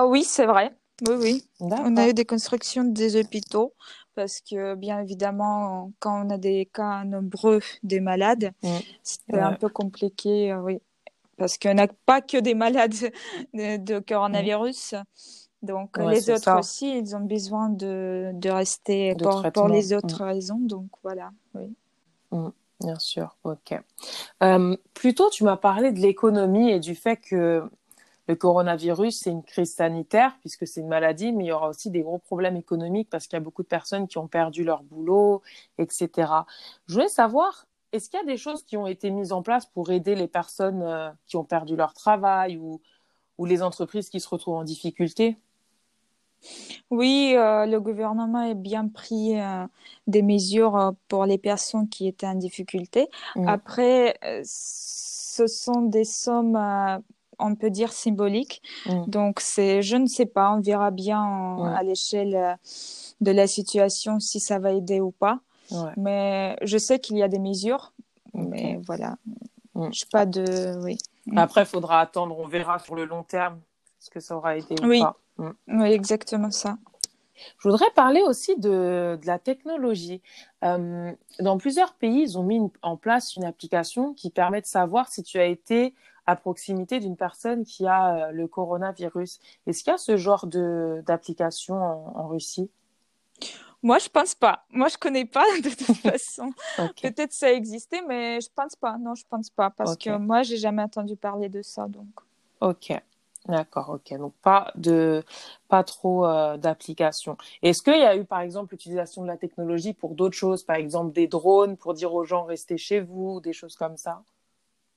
Oui, 0.08 0.24
c'est 0.24 0.46
vrai. 0.46 0.76
Oui, 1.08 1.16
oui. 1.20 1.44
On 1.60 1.98
a 1.98 2.08
eu 2.10 2.14
des 2.14 2.26
constructions 2.26 2.84
des 2.84 3.16
hôpitaux 3.16 3.74
parce 4.16 4.42
que, 4.42 4.76
bien 4.76 5.00
évidemment, 5.00 5.92
quand 6.00 6.26
on 6.26 6.30
a 6.30 6.38
des 6.38 6.70
cas 6.72 7.04
nombreux 7.04 7.60
des 7.82 8.00
malades, 8.00 8.54
Mm. 8.62 8.78
c'était 9.02 9.40
un 9.40 9.54
peu 9.54 9.70
compliqué, 9.70 10.54
oui. 10.56 10.80
Parce 11.38 11.58
qu'on 11.58 11.74
n'a 11.74 11.88
pas 12.06 12.22
que 12.22 12.38
des 12.38 12.54
malades 12.54 12.94
de, 13.54 13.78
de 13.78 14.00
coronavirus. 14.00 14.96
Donc, 15.62 15.98
Ouais, 15.98 16.12
les 16.16 16.30
autres 16.30 16.44
ça. 16.44 16.60
aussi, 16.60 16.98
ils 16.98 17.16
ont 17.16 17.22
besoin 17.22 17.70
de, 17.70 18.32
de 18.34 18.50
rester 18.50 19.16
De 19.16 19.24
pour, 19.52 19.68
les 19.68 19.94
autres 19.94 20.24
Mm. 20.24 20.28
raisons. 20.28 20.60
Donc, 20.60 20.88
voilà. 21.04 21.32
Oui. 21.56 21.74
Bien 22.80 23.00
sûr, 23.00 23.38
ok. 23.46 23.76
Euh, 24.44 24.76
plutôt, 24.94 25.30
tu 25.30 25.44
m'as 25.46 25.56
parlé 25.56 25.92
de 25.94 26.00
l'économie 26.00 26.70
et 26.72 26.80
du 26.80 26.96
fait 26.96 27.16
que 27.18 27.64
le 28.28 28.36
coronavirus, 28.36 29.20
c'est 29.20 29.30
une 29.32 29.44
crise 29.44 29.74
sanitaire 29.74 30.36
puisque 30.42 30.68
c'est 30.68 30.82
une 30.82 30.88
maladie, 30.90 31.32
mais 31.32 31.46
il 31.46 31.48
y 31.48 31.52
aura 31.52 31.70
aussi 31.70 31.90
des 31.92 32.02
gros 32.02 32.18
problèmes 32.18 32.58
économiques 32.58 33.10
parce 33.10 33.28
qu'il 33.28 33.38
y 33.38 33.42
a 33.42 33.44
beaucoup 33.44 33.64
de 33.64 33.68
personnes 33.68 34.08
qui 34.08 34.18
ont 34.18 34.28
perdu 34.28 34.64
leur 34.66 34.84
boulot, 34.84 35.42
etc. 35.78 36.46
Je 36.88 36.94
voulais 36.94 37.08
savoir, 37.10 37.68
est-ce 37.94 38.10
qu'il 38.10 38.20
y 38.20 38.24
a 38.24 38.26
des 38.26 38.38
choses 38.38 38.64
qui 38.64 38.76
ont 38.76 38.88
été 38.88 39.10
mises 39.12 39.32
en 39.32 39.42
place 39.42 39.66
pour 39.66 39.92
aider 39.92 40.16
les 40.16 40.28
personnes 40.28 40.82
euh, 40.84 41.10
qui 41.28 41.38
ont 41.38 41.46
perdu 41.46 41.76
leur 41.76 41.94
travail 41.94 42.58
ou, 42.58 42.82
ou 43.38 43.46
les 43.46 43.62
entreprises 43.62 44.10
qui 44.10 44.20
se 44.20 44.28
retrouvent 44.28 44.56
en 44.58 44.64
difficulté? 44.64 45.38
Oui, 46.92 47.34
euh, 47.36 47.66
le 47.66 47.80
gouvernement 47.80 48.50
a 48.52 48.54
bien 48.54 48.88
pris 48.88 49.40
euh, 49.40 49.66
des 50.08 50.22
mesures 50.22 50.94
pour 51.08 51.26
les 51.26 51.38
personnes 51.38 51.88
qui 51.90 52.08
étaient 52.08 52.28
en 52.28 52.36
difficulté. 52.36 53.08
Après, 53.48 54.18
euh, 54.24 54.42
ce 54.44 55.48
sont 55.48 55.82
des 55.84 56.04
sommes, 56.04 56.60
on 57.40 57.56
peut 57.56 57.70
dire, 57.70 57.92
symboliques. 57.94 58.62
Donc, 59.08 59.40
c'est, 59.40 59.82
je 59.82 59.96
ne 59.96 60.06
sais 60.08 60.26
pas, 60.28 60.54
on 60.54 60.62
verra 60.62 60.92
bien 60.92 61.22
en- 61.22 61.64
Ouais. 61.64 61.74
à 61.76 61.84
l'échelle 61.84 62.58
de 63.22 63.32
la 63.32 63.48
situation 63.48 64.20
si 64.20 64.40
ça 64.40 64.60
va 64.60 64.74
aider 64.74 65.00
ou 65.02 65.12
pas. 65.12 65.40
Ouais. 65.72 65.92
Mais 65.98 66.58
je 66.62 66.78
sais 66.78 67.00
qu'il 67.00 67.18
y 67.18 67.24
a 67.24 67.28
des 67.28 67.40
mesures, 67.40 67.94
mais 68.34 68.80
voilà. 68.86 69.16
Mm. 69.76 69.90
Je 69.92 70.06
pas 70.12 70.26
de, 70.26 70.78
oui. 70.84 70.98
Après, 71.36 71.62
il 71.62 71.68
faudra 71.68 72.00
attendre, 72.00 72.38
on 72.38 72.48
verra 72.48 72.80
sur 72.80 72.96
le 72.96 73.06
long 73.06 73.24
terme 73.24 73.60
ce 74.00 74.10
que 74.10 74.20
ça 74.20 74.36
aura 74.36 74.58
ou 74.58 74.62
Oui. 74.84 75.00
pas. 75.00 75.18
Mm. 75.38 75.50
Oui, 75.80 75.92
exactement 75.92 76.52
ça. 76.52 76.78
Je 77.58 77.68
voudrais 77.68 77.90
parler 77.96 78.22
aussi 78.22 78.56
de, 78.58 79.18
de 79.20 79.26
la 79.28 79.40
technologie. 79.40 80.22
Euh, 80.64 81.12
dans 81.40 81.58
plusieurs 81.58 81.94
pays, 81.96 82.22
ils 82.22 82.38
ont 82.38 82.44
mis 82.44 82.58
une- 82.58 82.70
en 82.84 82.96
place 82.96 83.36
une 83.36 83.44
application 83.44 84.14
qui 84.14 84.30
permet 84.30 84.62
de 84.62 84.66
savoir 84.68 85.10
si 85.10 85.24
tu 85.24 85.40
as 85.40 85.46
été 85.46 85.94
à 86.26 86.36
proximité 86.36 87.00
d'une 87.00 87.18
personne 87.18 87.66
qui 87.66 87.86
a 87.88 88.28
euh, 88.28 88.32
le 88.32 88.48
coronavirus. 88.48 89.40
Est-ce 89.66 89.84
qu'il 89.84 89.92
y 89.92 89.94
a 89.96 89.98
ce 89.98 90.16
genre 90.16 90.46
d'application 90.48 91.76
en, 91.76 92.14
en 92.16 92.28
Russie? 92.28 92.70
Moi, 93.84 94.00
je 94.00 94.10
pense 94.10 94.34
pas. 94.36 94.66
Moi, 94.72 94.88
je 94.88 94.98
connais 94.98 95.26
pas 95.26 95.46
de 95.64 95.70
toute 95.70 95.98
façon. 96.02 96.54
Peut-être 97.02 97.34
ça 97.34 97.52
existait, 97.54 98.02
mais 98.08 98.42
je 98.42 98.50
pense 98.56 98.76
pas. 98.76 98.98
Non, 98.98 99.16
je 99.16 99.26
pense 99.30 99.50
pas 99.50 99.70
parce 99.70 99.98
que 99.98 100.18
moi, 100.18 100.44
j'ai 100.44 100.58
jamais 100.58 100.84
entendu 100.84 101.16
parler 101.16 101.50
de 101.50 101.62
ça. 101.62 101.88
Donc, 101.88 102.08
ok, 102.62 102.94
d'accord, 103.48 103.90
ok. 103.90 104.18
Donc 104.18 104.34
pas 104.42 104.72
de, 104.76 105.24
pas 105.68 105.84
trop 105.84 106.26
euh, 106.26 106.58
d'applications. 106.58 107.38
Est-ce 107.62 107.82
qu'il 107.84 108.00
y 108.00 108.04
a 108.04 108.16
eu 108.16 108.26
par 108.26 108.42
exemple 108.42 108.74
l'utilisation 108.74 109.22
de 109.24 109.28
la 109.28 109.38
technologie 109.38 109.94
pour 109.94 110.16
d'autres 110.16 110.36
choses, 110.38 110.64
par 110.64 110.78
exemple 110.78 111.14
des 111.14 111.28
drones 111.28 111.78
pour 111.78 111.94
dire 111.94 112.14
aux 112.14 112.24
gens 112.26 112.44
restez 112.46 112.78
chez 112.78 113.02
vous, 113.02 113.40
des 113.42 113.54
choses 113.54 113.76
comme 113.76 113.98
ça? 113.98 114.24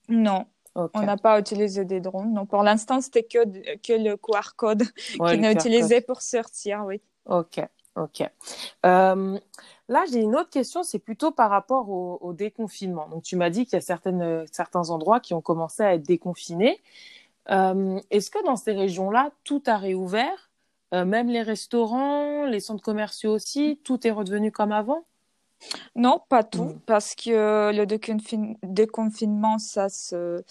non, 0.08 0.46
Ok. 0.74 0.94
on 0.94 1.02
n'a 1.02 1.16
pas 1.16 1.38
utilisé 1.40 1.84
des 1.84 2.00
drones. 2.00 2.32
Non, 2.32 2.46
pour 2.46 2.62
l'instant, 2.62 3.00
c'était 3.00 3.24
que, 3.24 3.44
que 3.78 3.92
le 3.92 4.16
QR 4.16 4.54
code 4.56 4.84
Ouais, 5.18 5.38
qu'on 5.38 5.42
a 5.42 5.52
utilisé 5.52 6.00
pour 6.00 6.22
sortir. 6.22 6.84
Oui. 6.86 7.00
Ok, 7.24 7.58
ok. 7.96 8.22
Euh, 8.84 9.38
là, 9.88 10.04
j'ai 10.10 10.20
une 10.20 10.36
autre 10.36 10.50
question, 10.50 10.82
c'est 10.82 10.98
plutôt 10.98 11.30
par 11.30 11.50
rapport 11.50 11.88
au, 11.90 12.18
au 12.20 12.32
déconfinement. 12.32 13.08
Donc, 13.08 13.22
tu 13.22 13.36
m'as 13.36 13.50
dit 13.50 13.64
qu'il 13.64 13.74
y 13.74 13.76
a 13.76 13.80
certaines, 13.80 14.44
certains 14.52 14.90
endroits 14.90 15.20
qui 15.20 15.34
ont 15.34 15.40
commencé 15.40 15.82
à 15.82 15.94
être 15.94 16.02
déconfinés. 16.06 16.80
Euh, 17.50 18.00
est-ce 18.10 18.30
que 18.30 18.44
dans 18.44 18.56
ces 18.56 18.72
régions-là, 18.72 19.30
tout 19.44 19.62
a 19.66 19.76
réouvert? 19.76 20.50
Euh, 20.94 21.04
même 21.04 21.28
les 21.28 21.42
restaurants, 21.42 22.44
les 22.46 22.60
centres 22.60 22.82
commerciaux 22.82 23.32
aussi, 23.32 23.80
tout 23.82 24.06
est 24.06 24.10
redevenu 24.12 24.52
comme 24.52 24.72
avant? 24.72 25.04
Non, 25.94 26.20
pas 26.28 26.44
tout, 26.44 26.64
Mm. 26.64 26.80
parce 26.86 27.14
que 27.14 27.72
le 27.74 27.86
déconfin- 27.86 28.56
déconfinement, 28.62 29.58
ça 29.58 29.88
se, 29.88 30.42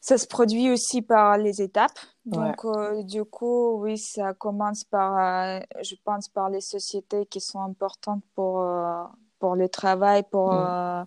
ça 0.00 0.18
se 0.18 0.26
produit 0.26 0.70
aussi 0.70 1.00
par 1.02 1.38
les 1.38 1.62
étapes. 1.62 1.98
Donc, 2.30 2.64
euh, 2.64 3.02
du 3.02 3.24
coup, 3.24 3.80
oui, 3.82 3.98
ça 3.98 4.34
commence 4.34 4.84
par, 4.84 5.18
euh, 5.18 5.60
je 5.82 5.96
pense, 6.04 6.28
par 6.28 6.48
les 6.48 6.60
sociétés 6.60 7.26
qui 7.26 7.40
sont 7.40 7.60
importantes 7.60 8.22
pour, 8.34 8.60
euh, 8.60 9.02
pour 9.40 9.56
le 9.56 9.68
travail, 9.68 10.22
pour, 10.30 10.52
Mm. 10.52 11.06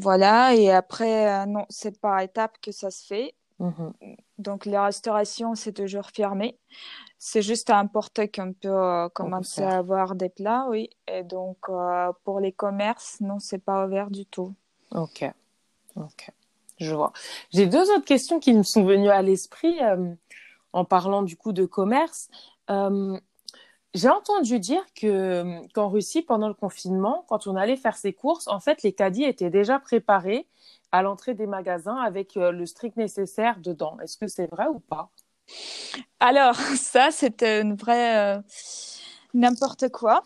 voilà. 0.00 0.54
Et 0.54 0.70
après, 0.72 1.46
non, 1.46 1.66
c'est 1.68 2.00
par 2.00 2.18
étapes 2.20 2.58
que 2.60 2.72
ça 2.72 2.90
se 2.90 3.06
fait. 3.06 3.34
Mhm. 3.58 3.92
Donc, 4.38 4.66
la 4.66 4.86
restauration, 4.86 5.54
c'est 5.54 5.72
toujours 5.72 6.10
fermé. 6.10 6.58
C'est 7.18 7.42
juste 7.42 7.70
à 7.70 7.78
importer 7.78 8.28
qu'on 8.28 8.52
peut 8.54 9.08
commencer 9.14 9.62
à 9.62 9.78
avoir 9.78 10.14
des 10.14 10.30
plats, 10.30 10.66
oui. 10.70 10.90
Et 11.06 11.22
donc, 11.22 11.58
pour 12.24 12.40
les 12.40 12.52
commerces, 12.52 13.20
non, 13.20 13.38
c'est 13.38 13.58
pas 13.58 13.86
ouvert 13.86 14.10
du 14.10 14.26
tout. 14.26 14.54
Ok, 14.92 15.30
ok, 15.96 16.30
je 16.80 16.94
vois. 16.94 17.12
J'ai 17.52 17.66
deux 17.66 17.90
autres 17.90 18.04
questions 18.04 18.40
qui 18.40 18.52
me 18.54 18.62
sont 18.62 18.84
venues 18.84 19.10
à 19.10 19.22
l'esprit 19.22 19.80
euh, 19.82 20.14
en 20.72 20.84
parlant 20.84 21.22
du 21.22 21.36
coup 21.36 21.52
de 21.52 21.66
commerce. 21.66 22.28
Euh, 22.70 23.18
j'ai 23.92 24.08
entendu 24.08 24.60
dire 24.60 24.82
que 24.94 25.66
qu'en 25.74 25.88
Russie, 25.88 26.22
pendant 26.22 26.48
le 26.48 26.54
confinement, 26.54 27.24
quand 27.28 27.46
on 27.46 27.56
allait 27.56 27.76
faire 27.76 27.96
ses 27.96 28.12
courses, 28.12 28.48
en 28.48 28.60
fait, 28.60 28.82
les 28.82 28.92
caddies 28.92 29.24
étaient 29.24 29.50
déjà 29.50 29.78
préparés 29.78 30.46
à 30.92 31.02
l'entrée 31.02 31.34
des 31.34 31.46
magasins 31.46 31.96
avec 31.96 32.36
euh, 32.36 32.52
le 32.52 32.66
strict 32.66 32.96
nécessaire 32.96 33.58
dedans. 33.58 33.98
Est-ce 34.02 34.16
que 34.16 34.26
c'est 34.26 34.50
vrai 34.50 34.66
ou 34.68 34.80
pas? 34.80 35.10
Alors, 36.20 36.54
ça, 36.76 37.10
c'était 37.10 37.60
une 37.60 37.74
vraie 37.74 38.40
n'importe 39.34 39.88
quoi. 39.90 40.22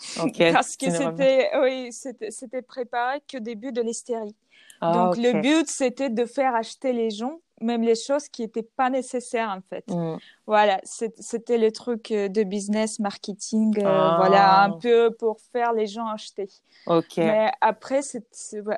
Parce 0.52 0.76
que 0.76 0.90
c'était, 0.90 1.50
oui, 1.60 1.92
c'était, 1.92 2.30
c'était 2.30 2.62
préparé 2.62 3.20
qu'au 3.30 3.40
début 3.40 3.72
de 3.72 3.82
l'hystérie. 3.82 4.34
Ah, 4.80 4.92
Donc, 4.92 5.16
le 5.16 5.40
but, 5.40 5.68
c'était 5.68 6.10
de 6.10 6.24
faire 6.26 6.54
acheter 6.54 6.92
les 6.92 7.10
gens, 7.10 7.38
même 7.60 7.82
les 7.82 7.94
choses 7.94 8.28
qui 8.28 8.42
n'étaient 8.42 8.62
pas 8.76 8.90
nécessaires, 8.90 9.48
en 9.50 9.60
fait. 9.68 9.84
Hmm. 9.88 10.16
Voilà, 10.46 10.78
c'était 10.84 11.56
le 11.58 11.70
truc 11.72 12.10
euh, 12.10 12.28
de 12.28 12.42
business, 12.42 12.98
marketing, 12.98 13.78
euh, 13.78 13.82
Ah. 13.86 14.16
voilà, 14.18 14.62
un 14.64 14.72
peu 14.72 15.10
pour 15.18 15.40
faire 15.52 15.72
les 15.72 15.86
gens 15.86 16.06
acheter. 16.08 16.48
Ok. 16.86 17.16
Mais 17.18 17.50
après, 17.60 18.00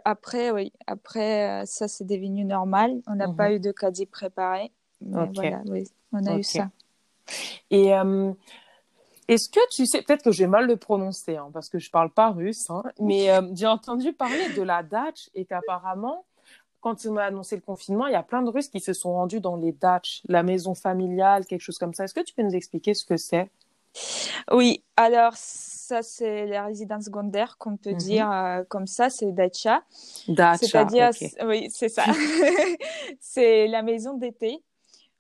après, 0.04 0.50
oui, 0.50 0.72
après, 0.86 1.62
euh, 1.62 1.66
ça, 1.66 1.88
c'est 1.88 2.06
devenu 2.06 2.44
normal. 2.44 3.00
On 3.08 3.14
n'a 3.16 3.26
Mhm. 3.28 3.36
pas 3.36 3.52
eu 3.52 3.58
de 3.60 3.72
caddie 3.72 4.06
préparé. 4.06 4.70
Mais 5.00 5.26
voilà, 5.34 5.62
oui, 5.66 5.84
on 6.12 6.24
a 6.26 6.36
eu 6.38 6.42
ça. 6.42 6.70
Et 7.70 7.92
euh, 7.94 8.32
est-ce 9.28 9.48
que 9.48 9.60
tu 9.70 9.86
sais, 9.86 10.02
peut-être 10.02 10.22
que 10.22 10.30
j'ai 10.32 10.46
mal 10.46 10.66
le 10.66 10.76
prononcer, 10.76 11.36
hein, 11.36 11.50
parce 11.52 11.68
que 11.68 11.78
je 11.78 11.90
parle 11.90 12.10
pas 12.10 12.30
russe, 12.30 12.70
hein, 12.70 12.82
mais 13.00 13.30
euh, 13.30 13.42
j'ai 13.54 13.66
entendu 13.66 14.12
parler 14.12 14.48
de 14.50 14.62
la 14.62 14.82
Dutch 14.82 15.30
et 15.34 15.44
qu'apparemment, 15.44 16.24
quand 16.80 17.04
on 17.06 17.16
a 17.16 17.24
annoncé 17.24 17.56
le 17.56 17.62
confinement, 17.62 18.06
il 18.06 18.12
y 18.12 18.16
a 18.16 18.22
plein 18.22 18.42
de 18.42 18.50
Russes 18.50 18.68
qui 18.68 18.78
se 18.80 18.92
sont 18.92 19.12
rendus 19.12 19.40
dans 19.40 19.56
les 19.56 19.72
Dutch, 19.72 20.22
la 20.28 20.44
maison 20.44 20.74
familiale, 20.74 21.44
quelque 21.44 21.62
chose 21.62 21.78
comme 21.78 21.94
ça. 21.94 22.04
Est-ce 22.04 22.14
que 22.14 22.20
tu 22.20 22.32
peux 22.34 22.42
nous 22.42 22.54
expliquer 22.54 22.94
ce 22.94 23.04
que 23.04 23.16
c'est? 23.16 23.50
Oui, 24.52 24.84
alors 24.96 25.32
ça, 25.34 26.02
c'est 26.02 26.46
la 26.46 26.66
résidence 26.66 27.04
secondaire 27.06 27.56
qu'on 27.58 27.76
peut 27.76 27.90
Mhm. 27.92 27.96
dire 27.96 28.30
euh, 28.30 28.62
comme 28.68 28.86
ça, 28.86 29.10
c'est 29.10 29.32
dacha. 29.32 29.82
Dacha, 30.28 30.58
C'est-à-dire, 30.58 31.10
oui, 31.44 31.68
c'est 31.72 31.88
ça. 31.88 32.04
c'est 33.20 33.66
la 33.66 33.82
maison 33.82 34.14
d'été. 34.14 34.62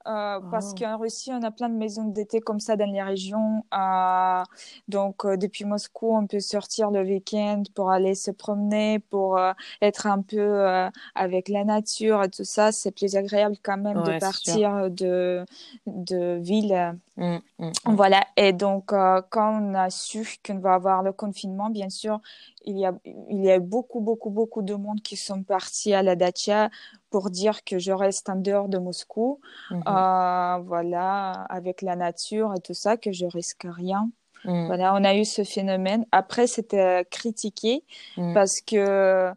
Euh, 0.06 0.40
parce 0.50 0.72
qu'en 0.74 0.98
Russie, 0.98 1.30
on 1.32 1.42
a 1.42 1.50
plein 1.50 1.68
de 1.68 1.74
maisons 1.74 2.04
d'été 2.04 2.40
comme 2.40 2.60
ça 2.60 2.76
dans 2.76 2.90
les 2.90 3.02
régions. 3.02 3.64
Euh, 3.74 4.42
donc, 4.88 5.24
euh, 5.24 5.36
depuis 5.36 5.64
Moscou, 5.64 6.16
on 6.16 6.26
peut 6.26 6.40
sortir 6.40 6.90
le 6.90 7.02
week-end 7.02 7.64
pour 7.74 7.90
aller 7.90 8.14
se 8.14 8.30
promener, 8.30 9.00
pour 9.00 9.36
euh, 9.36 9.52
être 9.82 10.06
un 10.06 10.22
peu 10.22 10.38
euh, 10.38 10.88
avec 11.14 11.48
la 11.48 11.64
nature 11.64 12.22
et 12.22 12.30
tout 12.30 12.44
ça. 12.44 12.70
C'est 12.72 12.92
plus 12.92 13.16
agréable 13.16 13.56
quand 13.62 13.78
même 13.78 13.98
Ouais, 13.98 14.14
de 14.14 14.20
partir 14.20 14.90
de, 14.90 15.44
de 15.86 16.38
ville. 16.40 16.96
Mm, 17.16 17.36
mm, 17.58 17.66
mm. 17.66 17.72
Voilà, 17.96 18.24
et 18.36 18.52
donc 18.52 18.92
euh, 18.92 19.22
quand 19.30 19.60
on 19.62 19.74
a 19.74 19.88
su 19.90 20.38
qu'on 20.46 20.58
va 20.58 20.74
avoir 20.74 21.02
le 21.02 21.12
confinement, 21.12 21.70
bien 21.70 21.88
sûr, 21.88 22.20
il 22.66 22.78
y 22.78 22.84
a, 22.86 22.92
il 23.04 23.42
y 23.44 23.50
a 23.50 23.58
beaucoup, 23.60 24.00
beaucoup, 24.00 24.30
beaucoup 24.30 24.62
de 24.62 24.74
monde 24.74 25.00
qui 25.02 25.16
sont 25.16 25.42
partis 25.42 25.94
à 25.94 26.02
la 26.02 26.16
dacha 26.16 26.68
pour 27.10 27.30
dire 27.30 27.64
que 27.64 27.78
je 27.78 27.92
reste 27.92 28.28
en 28.28 28.36
dehors 28.36 28.68
de 28.68 28.78
Moscou, 28.78 29.40
Mhm. 29.70 29.82
euh, 29.88 30.58
voilà, 30.66 31.32
avec 31.48 31.82
la 31.82 31.96
nature 31.96 32.52
et 32.56 32.60
tout 32.60 32.74
ça, 32.74 32.96
que 32.96 33.12
je 33.12 33.26
risque 33.26 33.66
rien. 33.68 34.10
Mm, 34.44 34.66
Voilà, 34.66 34.94
on 34.94 35.02
a 35.04 35.14
eu 35.16 35.24
ce 35.24 35.42
phénomène. 35.44 36.06
Après, 36.12 36.46
c'était 36.46 37.04
critiqué 37.10 37.84
mm. 38.16 38.34
parce 38.34 38.60
que, 38.60 39.32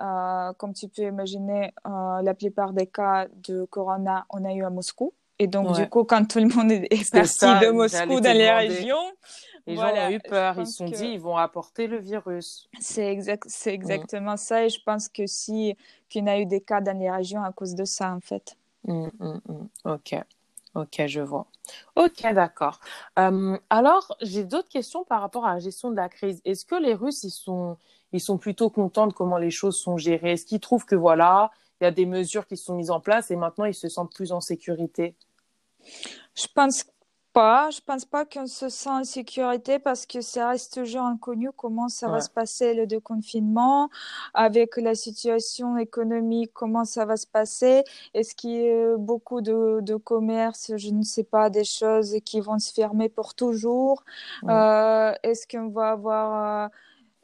euh, 0.00 0.52
comme 0.58 0.72
tu 0.74 0.88
peux 0.88 1.02
imaginer, 1.02 1.72
euh, 1.86 2.22
la 2.22 2.34
plupart 2.34 2.72
des 2.72 2.86
cas 2.86 3.26
de 3.48 3.64
corona, 3.64 4.26
on 4.30 4.44
a 4.44 4.52
eu 4.52 4.64
à 4.64 4.70
Moscou. 4.70 5.12
Et 5.40 5.48
donc, 5.48 5.70
Ouais. 5.70 5.82
du 5.82 5.88
coup, 5.88 6.04
quand 6.04 6.24
tout 6.26 6.38
le 6.38 6.46
monde 6.46 6.70
est 6.70 7.10
parti 7.10 7.28
ça, 7.38 7.58
de 7.58 7.70
Moscou 7.70 8.20
dans 8.20 8.32
les 8.36 8.46
demander. 8.46 8.68
régions, 8.68 9.06
Les 9.66 9.76
voilà, 9.76 10.00
gens 10.00 10.06
ont 10.06 10.16
eu 10.16 10.20
peur, 10.20 10.60
ils 10.60 10.66
se 10.66 10.76
sont 10.76 10.90
que- 10.90 10.94
dit, 10.94 11.06
ils 11.06 11.20
vont 11.20 11.36
apporter 11.36 11.86
le 11.86 11.98
virus. 11.98 12.68
c'est 12.80 13.10
exact, 13.10 13.44
c'est 13.48 13.72
exactement 13.72 14.36
ça. 14.36 14.64
Et 14.64 14.68
je 14.68 14.80
pense 14.82 15.08
que 15.08 15.26
si, 15.26 15.76
qu'il 16.08 16.24
y 16.24 16.28
a 16.28 16.38
eu 16.38 16.46
des 16.46 16.60
cas 16.60 16.80
dans 16.80 16.98
les 16.98 17.10
régions 17.10 17.42
à 17.42 17.52
cause 17.52 17.74
de 17.74 17.84
ça, 17.84 18.12
en 18.12 18.20
fait. 18.20 18.56
Mm, 18.86 19.08
mm, 19.18 19.40
mm. 19.48 19.68
Ok, 19.84 20.14
Ok, 20.74 21.02
je 21.06 21.20
vois. 21.20 21.46
Ok, 21.96 22.22
d'accord. 22.34 22.80
Euh, 23.18 23.56
alors, 23.70 24.16
j'ai 24.20 24.44
d'autres 24.44 24.68
questions 24.68 25.04
par 25.04 25.20
rapport 25.20 25.46
à 25.46 25.54
la 25.54 25.60
gestion 25.60 25.90
de 25.90 25.96
la 25.96 26.08
crise. 26.08 26.40
Est-ce 26.44 26.66
que 26.66 26.74
les 26.74 26.94
Russes, 26.94 27.22
ils 27.24 27.30
sont, 27.30 27.76
ils 28.12 28.20
sont 28.20 28.38
plutôt 28.38 28.70
contents 28.70 29.06
de 29.06 29.12
comment 29.12 29.38
les 29.38 29.52
choses 29.52 29.76
sont 29.80 29.96
gérées? 29.98 30.32
Est-ce 30.32 30.46
qu'ils 30.46 30.60
trouvent 30.60 30.84
que 30.84 30.96
voilà, 30.96 31.50
il 31.80 31.84
y 31.84 31.86
a 31.86 31.92
des 31.92 32.06
mesures 32.06 32.46
qui 32.46 32.56
sont 32.56 32.74
mises 32.76 32.90
en 32.90 33.00
place 33.00 33.30
et 33.30 33.36
maintenant 33.36 33.64
ils 33.66 33.74
se 33.74 33.88
sentent 33.88 34.12
plus 34.12 34.32
en 34.32 34.40
sécurité? 34.40 35.14
Je 36.34 36.46
pense 36.54 36.84
pas. 37.34 37.68
Je 37.70 37.80
pense 37.84 38.04
pas 38.04 38.24
qu'on 38.24 38.46
se 38.46 38.68
sent 38.68 38.88
en 38.88 39.04
sécurité 39.04 39.78
parce 39.78 40.06
que 40.06 40.20
ça 40.20 40.50
reste 40.50 40.74
toujours 40.74 41.02
inconnu 41.02 41.50
comment 41.54 41.88
ça 41.88 42.08
va 42.08 42.20
se 42.20 42.30
passer 42.30 42.72
le 42.74 42.86
déconfinement? 42.86 43.90
Avec 44.32 44.76
la 44.76 44.94
situation 44.94 45.76
économique, 45.76 46.52
comment 46.54 46.84
ça 46.84 47.04
va 47.04 47.16
se 47.16 47.26
passer? 47.26 47.84
Est-ce 48.14 48.34
qu'il 48.34 48.52
y 48.52 48.70
a 48.70 48.96
beaucoup 48.96 49.40
de, 49.40 49.80
de 49.82 49.96
commerces, 49.96 50.72
je 50.76 50.90
ne 50.90 51.02
sais 51.02 51.24
pas, 51.24 51.50
des 51.50 51.64
choses 51.64 52.16
qui 52.24 52.40
vont 52.40 52.58
se 52.58 52.72
fermer 52.72 53.08
pour 53.08 53.34
toujours? 53.34 54.04
Euh, 54.48 55.12
est-ce 55.22 55.46
qu'on 55.46 55.68
va 55.68 55.90
avoir 55.90 56.64
euh, 56.64 56.68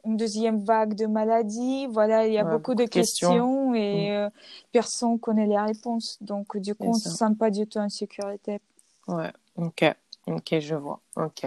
une 0.05 0.17
deuxième 0.17 0.59
vague 0.59 0.93
de 0.93 1.05
maladies? 1.05 1.87
Voilà, 1.87 2.27
il 2.27 2.33
y 2.33 2.37
a 2.37 2.43
beaucoup, 2.43 2.75
de 2.75 2.85
questions, 2.85 3.73
et 3.73 4.09
mm. 4.09 4.13
euh, 4.13 4.29
personne 4.73 5.17
connaît 5.19 5.47
les 5.47 5.59
réponses. 5.59 6.17
Donc, 6.21 6.57
du 6.57 6.75
coup, 6.75 6.87
on 6.87 6.93
ne 6.93 6.99
se 6.99 7.09
sent 7.09 7.33
pas 7.39 7.49
du 7.49 7.65
tout 7.65 7.79
en 7.79 7.89
sécurité. 7.89 8.59
Ouais, 9.07 9.31
ok. 9.55 9.93
Ok, 10.27 10.59
je 10.59 10.75
vois. 10.75 10.99
Ok. 11.15 11.45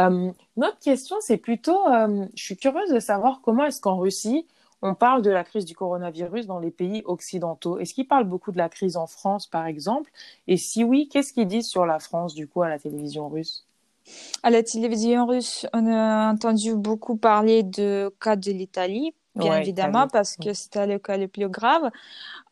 Euh, 0.00 0.32
notre 0.56 0.78
question, 0.78 1.16
c'est 1.20 1.36
plutôt, 1.36 1.86
euh, 1.88 2.26
je 2.34 2.42
suis 2.42 2.56
curieuse 2.56 2.90
de 2.90 2.98
savoir 2.98 3.40
comment 3.42 3.64
est-ce 3.64 3.80
qu'en 3.80 3.98
Russie, 3.98 4.46
on 4.82 4.94
parle 4.94 5.22
de 5.22 5.30
la 5.30 5.44
crise 5.44 5.64
du 5.64 5.76
coronavirus 5.76 6.46
dans 6.46 6.58
les 6.58 6.70
pays 6.70 7.02
occidentaux. 7.04 7.78
Est-ce 7.78 7.94
qu'ils 7.94 8.08
parlent 8.08 8.24
beaucoup 8.24 8.50
de 8.50 8.58
la 8.58 8.68
crise 8.68 8.96
en 8.96 9.06
France, 9.06 9.46
par 9.46 9.66
exemple? 9.66 10.10
Et 10.48 10.56
si 10.56 10.82
oui, 10.82 11.08
qu'est-ce 11.08 11.32
qu'ils 11.32 11.46
disent 11.46 11.68
sur 11.68 11.86
la 11.86 11.98
France, 11.98 12.34
du 12.34 12.48
coup, 12.48 12.62
à 12.62 12.68
la 12.68 12.78
télévision 12.78 13.28
russe? 13.28 13.66
À 14.42 14.50
la 14.50 14.62
télévision 14.62 15.26
russe, 15.26 15.66
on 15.72 15.86
a 15.86 16.32
entendu 16.32 16.74
beaucoup 16.74 17.16
parler 17.16 17.62
de 17.62 18.12
cas 18.20 18.36
de 18.36 18.50
l'Italie, 18.50 19.14
bien 19.36 19.60
évidemment, 19.60 20.08
parce 20.08 20.36
que 20.36 20.52
c'était 20.54 20.86
le 20.86 20.98
cas 20.98 21.16
le 21.18 21.28
plus 21.28 21.48
grave. 21.48 21.90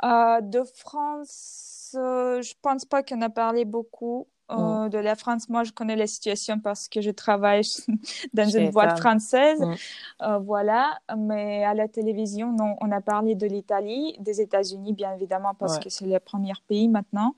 Euh, 0.05 0.41
de 0.43 0.63
France, 0.77 1.91
je 1.95 2.53
pense 2.63 2.85
pas 2.85 3.03
qu'on 3.03 3.23
a 3.23 3.31
parlé 3.31 3.65
beaucoup. 3.65 4.29
Mm. 4.51 4.55
Euh, 4.59 4.89
de 4.89 4.99
la 4.99 5.15
France. 5.15 5.49
Moi, 5.49 5.65
je 5.65 5.73
connais 5.73 5.97
la 5.97 6.07
situation 6.07 6.59
parce 6.59 6.89
que 6.89 7.03
je 7.03 7.11
travaille 7.11 7.63
dans 8.33 8.49
une 8.49 8.71
boîte 8.71 8.99
française. 8.99 9.61
Mm. 9.61 9.75
Euh, 10.23 10.39
voilà. 10.39 10.99
Mais 11.17 11.65
à 11.65 11.75
la 11.75 11.87
télévision, 11.87 12.53
non, 12.53 12.77
on 12.81 12.91
a 12.91 13.01
parlé 13.01 13.35
de 13.35 13.47
l'Italie, 13.47 14.17
des 14.21 14.41
États-Unis, 14.41 14.95
bien 14.95 15.13
évidemment, 15.13 15.53
parce 15.55 15.79
que 15.79 15.91
c'est 15.91 16.07
le 16.07 16.19
premier 16.19 16.53
pays 16.67 16.89
maintenant. 16.89 17.35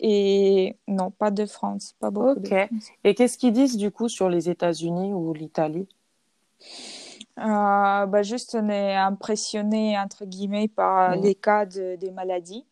Et 0.00 0.76
non, 0.86 1.10
pas 1.10 1.30
de 1.30 1.44
France, 1.44 1.94
pas 1.98 2.10
beaucoup. 2.10 2.38
Ok. 2.38 2.54
Et 3.02 3.14
qu'est-ce 3.14 3.36
qu'ils 3.36 3.52
disent 3.52 3.76
du 3.76 3.90
coup 3.90 4.08
sur 4.08 4.28
les 4.28 4.48
États-Unis 4.48 5.12
ou 5.12 5.32
l'Italie? 5.32 5.88
Euh, 7.40 8.06
bah 8.06 8.22
juste, 8.22 8.56
on 8.60 8.68
est 8.68 8.94
impressionné, 8.94 9.98
entre 9.98 10.24
guillemets, 10.24 10.68
par 10.68 11.16
mm. 11.16 11.20
les 11.20 11.34
cas 11.34 11.66
de, 11.66 11.96
des 11.96 12.12
maladies. 12.12 12.64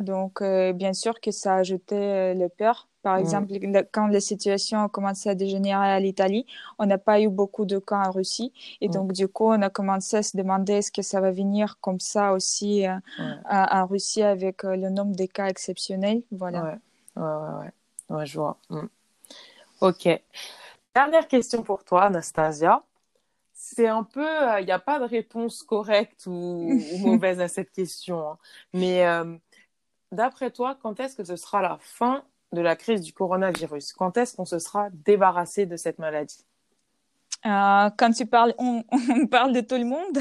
Donc, 0.00 0.42
bien 0.42 0.94
sûr 0.94 1.20
que 1.20 1.30
ça 1.30 1.56
a 1.56 1.58
ajouté 1.58 2.32
le 2.32 2.48
peur 2.48 2.88
par 3.06 3.18
exemple, 3.18 3.52
quand 3.92 4.08
la 4.08 4.18
situation 4.18 4.82
a 4.82 4.88
commencé 4.88 5.28
à 5.28 5.36
dégénérer 5.36 5.92
à 5.92 6.00
l'Italie, 6.00 6.44
on 6.80 6.86
n'a 6.86 6.98
pas 6.98 7.20
eu 7.20 7.28
beaucoup 7.28 7.64
de 7.64 7.78
cas 7.78 8.02
en 8.04 8.10
Russie. 8.10 8.52
Et 8.80 8.88
donc, 8.88 9.12
du 9.12 9.28
coup, 9.28 9.46
on 9.46 9.62
a 9.62 9.70
commencé 9.70 10.16
à 10.16 10.24
se 10.24 10.36
demander 10.36 10.72
est-ce 10.72 10.90
que 10.90 11.02
ça 11.02 11.20
va 11.20 11.30
venir 11.30 11.78
comme 11.80 12.00
ça 12.00 12.32
aussi 12.32 12.84
euh, 12.84 12.98
en 13.48 13.86
Russie 13.86 14.24
avec 14.24 14.64
euh, 14.64 14.74
le 14.74 14.90
nombre 14.90 15.14
de 15.14 15.24
cas 15.26 15.46
exceptionnels? 15.46 16.24
Voilà. 16.32 16.64
Ouais, 16.64 17.22
ouais, 17.22 17.68
ouais. 18.10 18.16
ouais. 18.16 18.26
je 18.26 18.40
vois. 18.40 18.58
Mm. 18.70 18.88
Ok. 19.82 20.08
Dernière 20.92 21.28
question 21.28 21.62
pour 21.62 21.84
toi, 21.84 22.06
Anastasia. 22.06 22.82
C'est 23.52 23.86
un 23.86 24.02
peu, 24.02 24.26
il 24.58 24.64
n'y 24.64 24.72
a 24.72 24.80
pas 24.80 24.98
de 24.98 25.04
réponse 25.04 25.62
correcte 25.62 26.26
ou, 26.26 26.72
mauvaise 27.02 27.40
à 27.40 27.46
cette 27.46 27.70
question. 27.70 28.32
Hein. 28.32 28.38
Mais 28.72 29.06
euh, 29.06 29.36
d'après 30.10 30.50
toi, 30.50 30.76
quand 30.82 30.98
est-ce 30.98 31.14
que 31.14 31.22
ce 31.22 31.36
sera 31.36 31.62
la 31.62 31.78
fin 31.80 32.24
de 32.52 32.60
la 32.60 32.76
crise 32.76 33.00
du 33.00 33.12
coronavirus 33.12 33.92
Quand 33.92 34.16
est-ce 34.16 34.36
qu'on 34.36 34.44
se 34.44 34.58
sera 34.58 34.88
débarrassé 34.92 35.66
de 35.66 35.76
cette 35.76 35.98
maladie? 35.98 36.44
Euh, 37.44 37.90
quand 37.96 38.12
tu 38.12 38.26
parles, 38.26 38.54
on, 38.58 38.82
parle 39.30 39.52
de 39.52 39.60
tout 39.60 39.76
le 39.76 39.84
monde, 39.84 40.18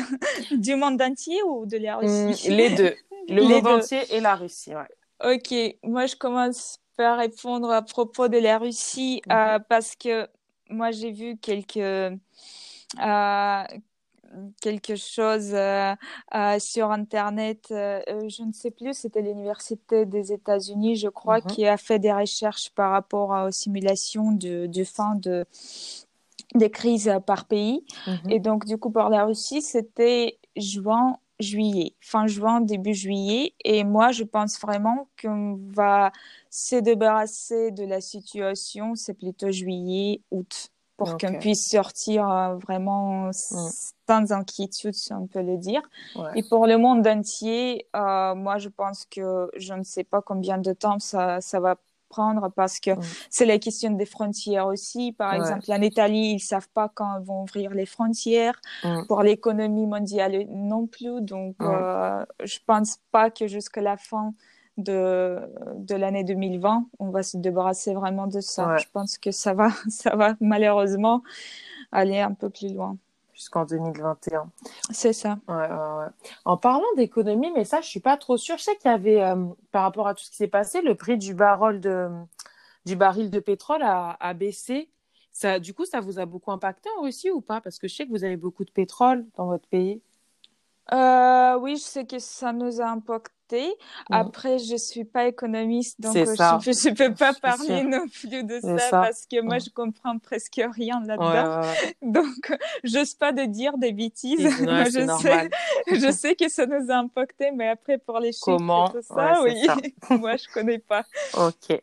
du 0.52 0.76
monde 0.76 1.02
entier 1.02 1.42
ou 1.44 1.66
de 1.66 1.78
la 1.78 1.98
Russie? 1.98 2.50
Les 2.50 2.76
deux, 2.76 2.96
le 3.30 3.42
monde 3.48 3.68
entier 3.68 4.02
et 4.14 4.20
la 4.20 4.36
Russie. 4.36 4.74
Ouais. 4.76 5.36
Ok, 5.36 5.54
moi 5.84 6.06
je 6.08 6.16
commence 6.16 6.80
par 6.98 7.18
répondre 7.18 7.72
à 7.72 7.82
propos 7.82 8.28
de 8.28 8.38
la 8.38 8.58
Russie 8.58 9.22
euh, 9.32 9.58
mhm. 9.58 9.66
parce 9.70 9.96
que 9.96 10.28
moi 10.70 10.92
j'ai 10.92 11.12
vu 11.12 11.38
quelques 11.38 11.78
euh, 11.78 12.12
quelque 14.62 14.96
chose 14.96 15.52
euh, 15.54 15.94
euh, 16.34 16.60
sur 16.60 16.92
Internet, 16.92 17.68
euh, 17.72 18.02
je 18.28 18.44
ne 18.44 18.52
sais 18.52 18.72
plus, 18.72 18.94
c'était 18.94 19.22
l'Université 19.22 20.06
des 20.06 20.32
États-Unis, 20.32 20.96
je 20.96 21.10
crois, 21.10 21.38
mhm. 21.38 21.46
qui 21.48 21.68
a 21.68 21.78
fait 21.78 22.00
des 22.00 22.12
recherches 22.12 22.72
par 22.72 22.92
rapport 22.92 23.48
aux 23.48 23.52
simulations 23.52 24.32
de, 24.32 24.68
de 24.68 24.84
fin 24.84 25.16
de, 25.16 25.46
des 26.54 26.70
crises 26.70 27.12
par 27.26 27.46
pays. 27.46 27.86
Mhm. 28.08 28.32
Et 28.32 28.40
donc, 28.40 28.66
du 28.66 28.78
coup, 28.78 28.92
pour 28.92 29.10
la 29.10 29.26
Russie, 29.26 29.62
c'était 29.62 30.38
juin, 30.56 31.18
juillet, 31.40 31.94
fin 32.00 32.28
juin, 32.28 32.62
début 32.62 32.94
juillet. 32.94 33.54
Et 33.64 33.84
moi, 33.84 34.12
je 34.12 34.24
pense 34.24 34.60
vraiment 34.60 35.08
qu'on 35.22 35.60
va 35.74 36.12
se 36.50 36.76
débarrasser 36.76 37.72
de 37.72 37.84
la 37.84 38.02
situation, 38.02 38.96
c'est 38.96 39.14
plutôt 39.14 39.52
juillet, 39.52 40.22
août 40.32 40.72
pour 40.98 41.18
qu'on 41.18 41.40
puisse 41.40 41.70
sortir 41.70 42.30
euh, 42.30 42.56
vraiment 42.56 43.30
mm. 43.30 43.32
Sans 44.08 44.32
inquiétude, 44.32 44.94
si 44.94 45.14
on 45.14 45.28
peut 45.28 45.42
le 45.42 45.58
dire. 45.58 45.82
Et 46.36 46.44
pour 46.44 46.68
le 46.68 46.78
monde 46.78 47.06
entier, 47.08 47.88
euh, 47.96 48.36
moi, 48.36 48.58
je 48.58 48.70
pense 48.70 49.06
que 49.06 49.50
je 49.58 49.74
ne 49.74 49.84
sais 49.84 50.04
pas 50.04 50.22
combien 50.22 50.58
de 50.58 50.74
temps 50.74 51.00
ça, 51.00 51.42
ça 51.42 51.60
va 51.60 51.78
prendre 52.10 52.50
parce 52.52 52.80
que 52.80 52.92
c'est 53.30 53.46
la 53.46 53.58
question 53.60 53.92
des 53.92 54.06
frontières 54.06 54.68
aussi. 54.68 55.12
Par 55.12 55.34
exemple, 55.34 55.72
en 55.72 55.82
Italie, 55.82 56.34
ils 56.36 56.40
savent 56.40 56.70
pas 56.70 56.90
quand 56.94 57.20
ils 57.20 57.26
vont 57.26 57.44
ouvrir 57.44 57.72
les 57.74 57.86
frontières. 57.86 58.60
Pour 59.08 59.24
l'économie 59.24 59.88
mondiale 59.88 60.46
non 60.50 60.88
plus. 60.88 61.22
Donc, 61.22 61.58
euh, 61.66 62.26
je 62.44 62.60
pense 62.66 63.00
pas 63.12 63.30
que 63.32 63.48
jusqu'à 63.48 63.82
la 63.82 63.98
fin 63.98 64.34
de, 64.78 65.40
de 65.78 65.96
l'année 65.96 66.24
2020, 66.24 66.88
on 67.00 67.10
va 67.10 67.24
se 67.24 67.38
débarrasser 67.38 67.94
vraiment 67.94 68.28
de 68.28 68.42
ça. 68.42 68.76
Je 68.78 68.86
pense 68.92 69.18
que 69.18 69.32
ça 69.32 69.54
va, 69.54 69.70
ça 69.90 70.16
va 70.16 70.36
malheureusement 70.42 71.24
aller 71.92 72.20
un 72.20 72.34
peu 72.34 72.50
plus 72.50 72.74
loin. 72.74 72.98
Jusqu'en 73.36 73.66
2021. 73.66 74.50
C'est 74.92 75.12
ça. 75.12 75.38
Ouais, 75.50 75.68
en 76.46 76.56
parlant 76.56 76.86
d'économie, 76.96 77.52
mais 77.54 77.66
ça, 77.66 77.82
je 77.82 77.88
suis 77.88 78.00
pas 78.00 78.16
trop 78.16 78.38
sûre. 78.38 78.58
Je 78.58 78.64
sais 78.64 78.76
qu'il 78.78 78.90
y 78.90 78.94
avait, 78.94 79.22
euh, 79.22 79.36
par 79.74 79.84
rapport 79.84 80.08
à 80.08 80.16
tout 80.16 80.24
ce 80.24 80.30
qui 80.30 80.38
s'est 80.38 80.48
passé, 80.48 80.82
le 80.82 80.96
prix 80.96 81.18
du 81.18 81.34
baril 81.34 81.82
de, 81.82 82.08
du 82.86 82.96
baril 82.96 83.30
de 83.30 83.40
pétrole 83.42 83.84
a, 83.84 84.16
a 84.22 84.34
baissé. 84.34 84.90
Ça, 85.34 85.60
du 85.60 85.74
coup, 85.74 85.84
ça 85.84 86.00
vous 86.00 86.18
a 86.18 86.26
beaucoup 86.26 86.54
impacté 86.54 86.90
en 86.98 87.02
Russie 87.02 87.30
ou 87.30 87.42
pas? 87.42 87.60
Parce 87.60 87.78
que 87.78 87.90
je 87.90 87.96
sais 87.96 88.06
que 88.06 88.12
vous 88.12 88.24
avez 88.24 88.38
beaucoup 88.38 88.64
de 88.64 88.72
pétrole 88.72 89.26
dans 89.36 89.48
votre 89.48 89.68
pays. 89.68 90.02
Euh, 90.94 91.58
oui, 91.60 91.76
je 91.76 91.82
sais 91.82 92.06
que 92.06 92.20
ça 92.20 92.54
nous 92.54 92.80
a 92.80 92.86
impacté 92.86 93.35
Mm. 93.52 94.14
Après, 94.14 94.58
je 94.60 94.76
suis 94.76 95.06
pas 95.06 95.28
économiste, 95.28 96.02
donc 96.02 96.16
euh, 96.16 96.26
je, 96.26 96.72
je 96.72 96.94
peux 96.94 97.14
pas 97.14 97.34
parler 97.34 97.84
non 97.84 98.08
plus 98.08 98.44
de 98.44 98.60
ça, 98.60 98.90
parce 98.90 99.26
que 99.26 99.42
moi, 99.42 99.58
mm. 99.58 99.62
je 99.66 99.70
comprends 99.70 100.18
presque 100.20 100.62
rien 100.74 101.02
là-dedans. 101.06 101.62
Donc, 102.02 102.58
j'ose 102.84 103.14
pas 103.14 103.32
de 103.32 103.44
dire 103.44 103.78
des 103.78 103.92
bêtises. 103.92 104.62
moi, 104.62 104.86
je 104.86 105.18
sais, 105.22 105.50
je 105.88 106.12
sais 106.12 106.36
que 106.36 106.50
ça 106.50 106.66
nous 106.66 106.92
a 106.92 106.96
impacté, 106.96 107.52
mais 107.52 107.70
après, 107.70 107.98
pour 107.98 108.20
les 108.20 108.32
chiffres 108.32 108.58
Comment? 108.58 108.90
tout 108.90 109.02
ça, 109.02 109.42
oui. 109.44 109.68
moi, 110.20 110.36
je 110.38 110.48
connais 110.54 110.80
pas. 110.80 111.04
Ok. 111.34 111.80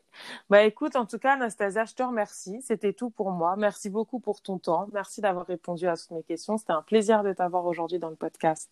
Bah, 0.50 0.62
écoute, 0.64 0.96
en 0.96 1.06
tout 1.06 1.18
cas, 1.18 1.34
Anastasia, 1.34 1.84
je 1.84 1.94
te 1.94 2.02
remercie. 2.02 2.60
C'était 2.62 2.92
tout 2.92 3.10
pour 3.10 3.30
moi. 3.30 3.56
Merci 3.56 3.90
beaucoup 3.90 4.20
pour 4.20 4.40
ton 4.40 4.58
temps. 4.58 4.88
Merci 4.92 5.20
d'avoir 5.20 5.46
répondu 5.46 5.86
à 5.86 5.96
toutes 5.96 6.10
mes 6.10 6.22
questions. 6.22 6.58
C'était 6.58 6.72
un 6.72 6.82
plaisir 6.82 7.22
de 7.22 7.32
t'avoir 7.32 7.64
aujourd'hui 7.66 7.98
dans 7.98 8.10
le 8.10 8.16
podcast. 8.16 8.70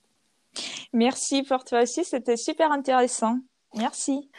Merci 0.92 1.42
pour 1.42 1.64
toi 1.64 1.82
aussi, 1.82 2.04
c'était 2.04 2.36
super 2.36 2.72
intéressant. 2.72 3.38
Merci. 3.74 4.30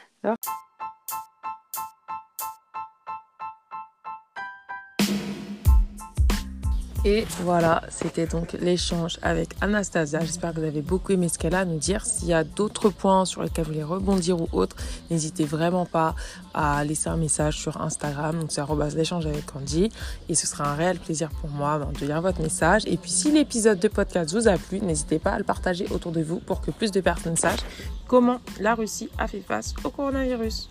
Et 7.03 7.25
voilà, 7.41 7.81
c'était 7.89 8.27
donc 8.27 8.53
l'échange 8.53 9.17
avec 9.23 9.55
Anastasia. 9.59 10.19
J'espère 10.19 10.53
que 10.53 10.59
vous 10.59 10.67
avez 10.67 10.83
beaucoup 10.83 11.13
aimé 11.13 11.29
ce 11.29 11.39
qu'elle 11.39 11.55
a 11.55 11.61
à 11.61 11.65
nous 11.65 11.79
dire. 11.79 12.05
S'il 12.05 12.27
y 12.27 12.33
a 12.33 12.43
d'autres 12.43 12.89
points 12.89 13.25
sur 13.25 13.41
lesquels 13.41 13.65
vous 13.65 13.71
voulez 13.71 13.83
rebondir 13.83 14.39
ou 14.39 14.47
autres, 14.51 14.75
n'hésitez 15.09 15.43
vraiment 15.43 15.87
pas 15.87 16.13
à 16.53 16.83
laisser 16.83 17.09
un 17.09 17.17
message 17.17 17.57
sur 17.57 17.81
Instagram. 17.81 18.39
Donc 18.39 18.51
c'est 18.51 18.61
l'échange 18.95 19.25
avec 19.25 19.47
Candy. 19.47 19.89
Et 20.29 20.35
ce 20.35 20.45
sera 20.45 20.69
un 20.69 20.75
réel 20.75 20.99
plaisir 20.99 21.31
pour 21.41 21.49
moi 21.49 21.79
de 21.99 22.05
lire 22.05 22.21
votre 22.21 22.39
message. 22.39 22.83
Et 22.85 22.97
puis 22.97 23.09
si 23.09 23.31
l'épisode 23.31 23.79
de 23.79 23.87
podcast 23.87 24.31
vous 24.35 24.47
a 24.47 24.57
plu, 24.57 24.79
n'hésitez 24.79 25.17
pas 25.17 25.31
à 25.31 25.39
le 25.39 25.43
partager 25.43 25.87
autour 25.89 26.11
de 26.11 26.21
vous 26.21 26.39
pour 26.39 26.61
que 26.61 26.69
plus 26.69 26.91
de 26.91 27.01
personnes 27.01 27.35
sachent 27.35 27.65
comment 28.07 28.41
la 28.59 28.75
Russie 28.75 29.09
a 29.17 29.27
fait 29.27 29.41
face 29.41 29.73
au 29.83 29.89
coronavirus. 29.89 30.69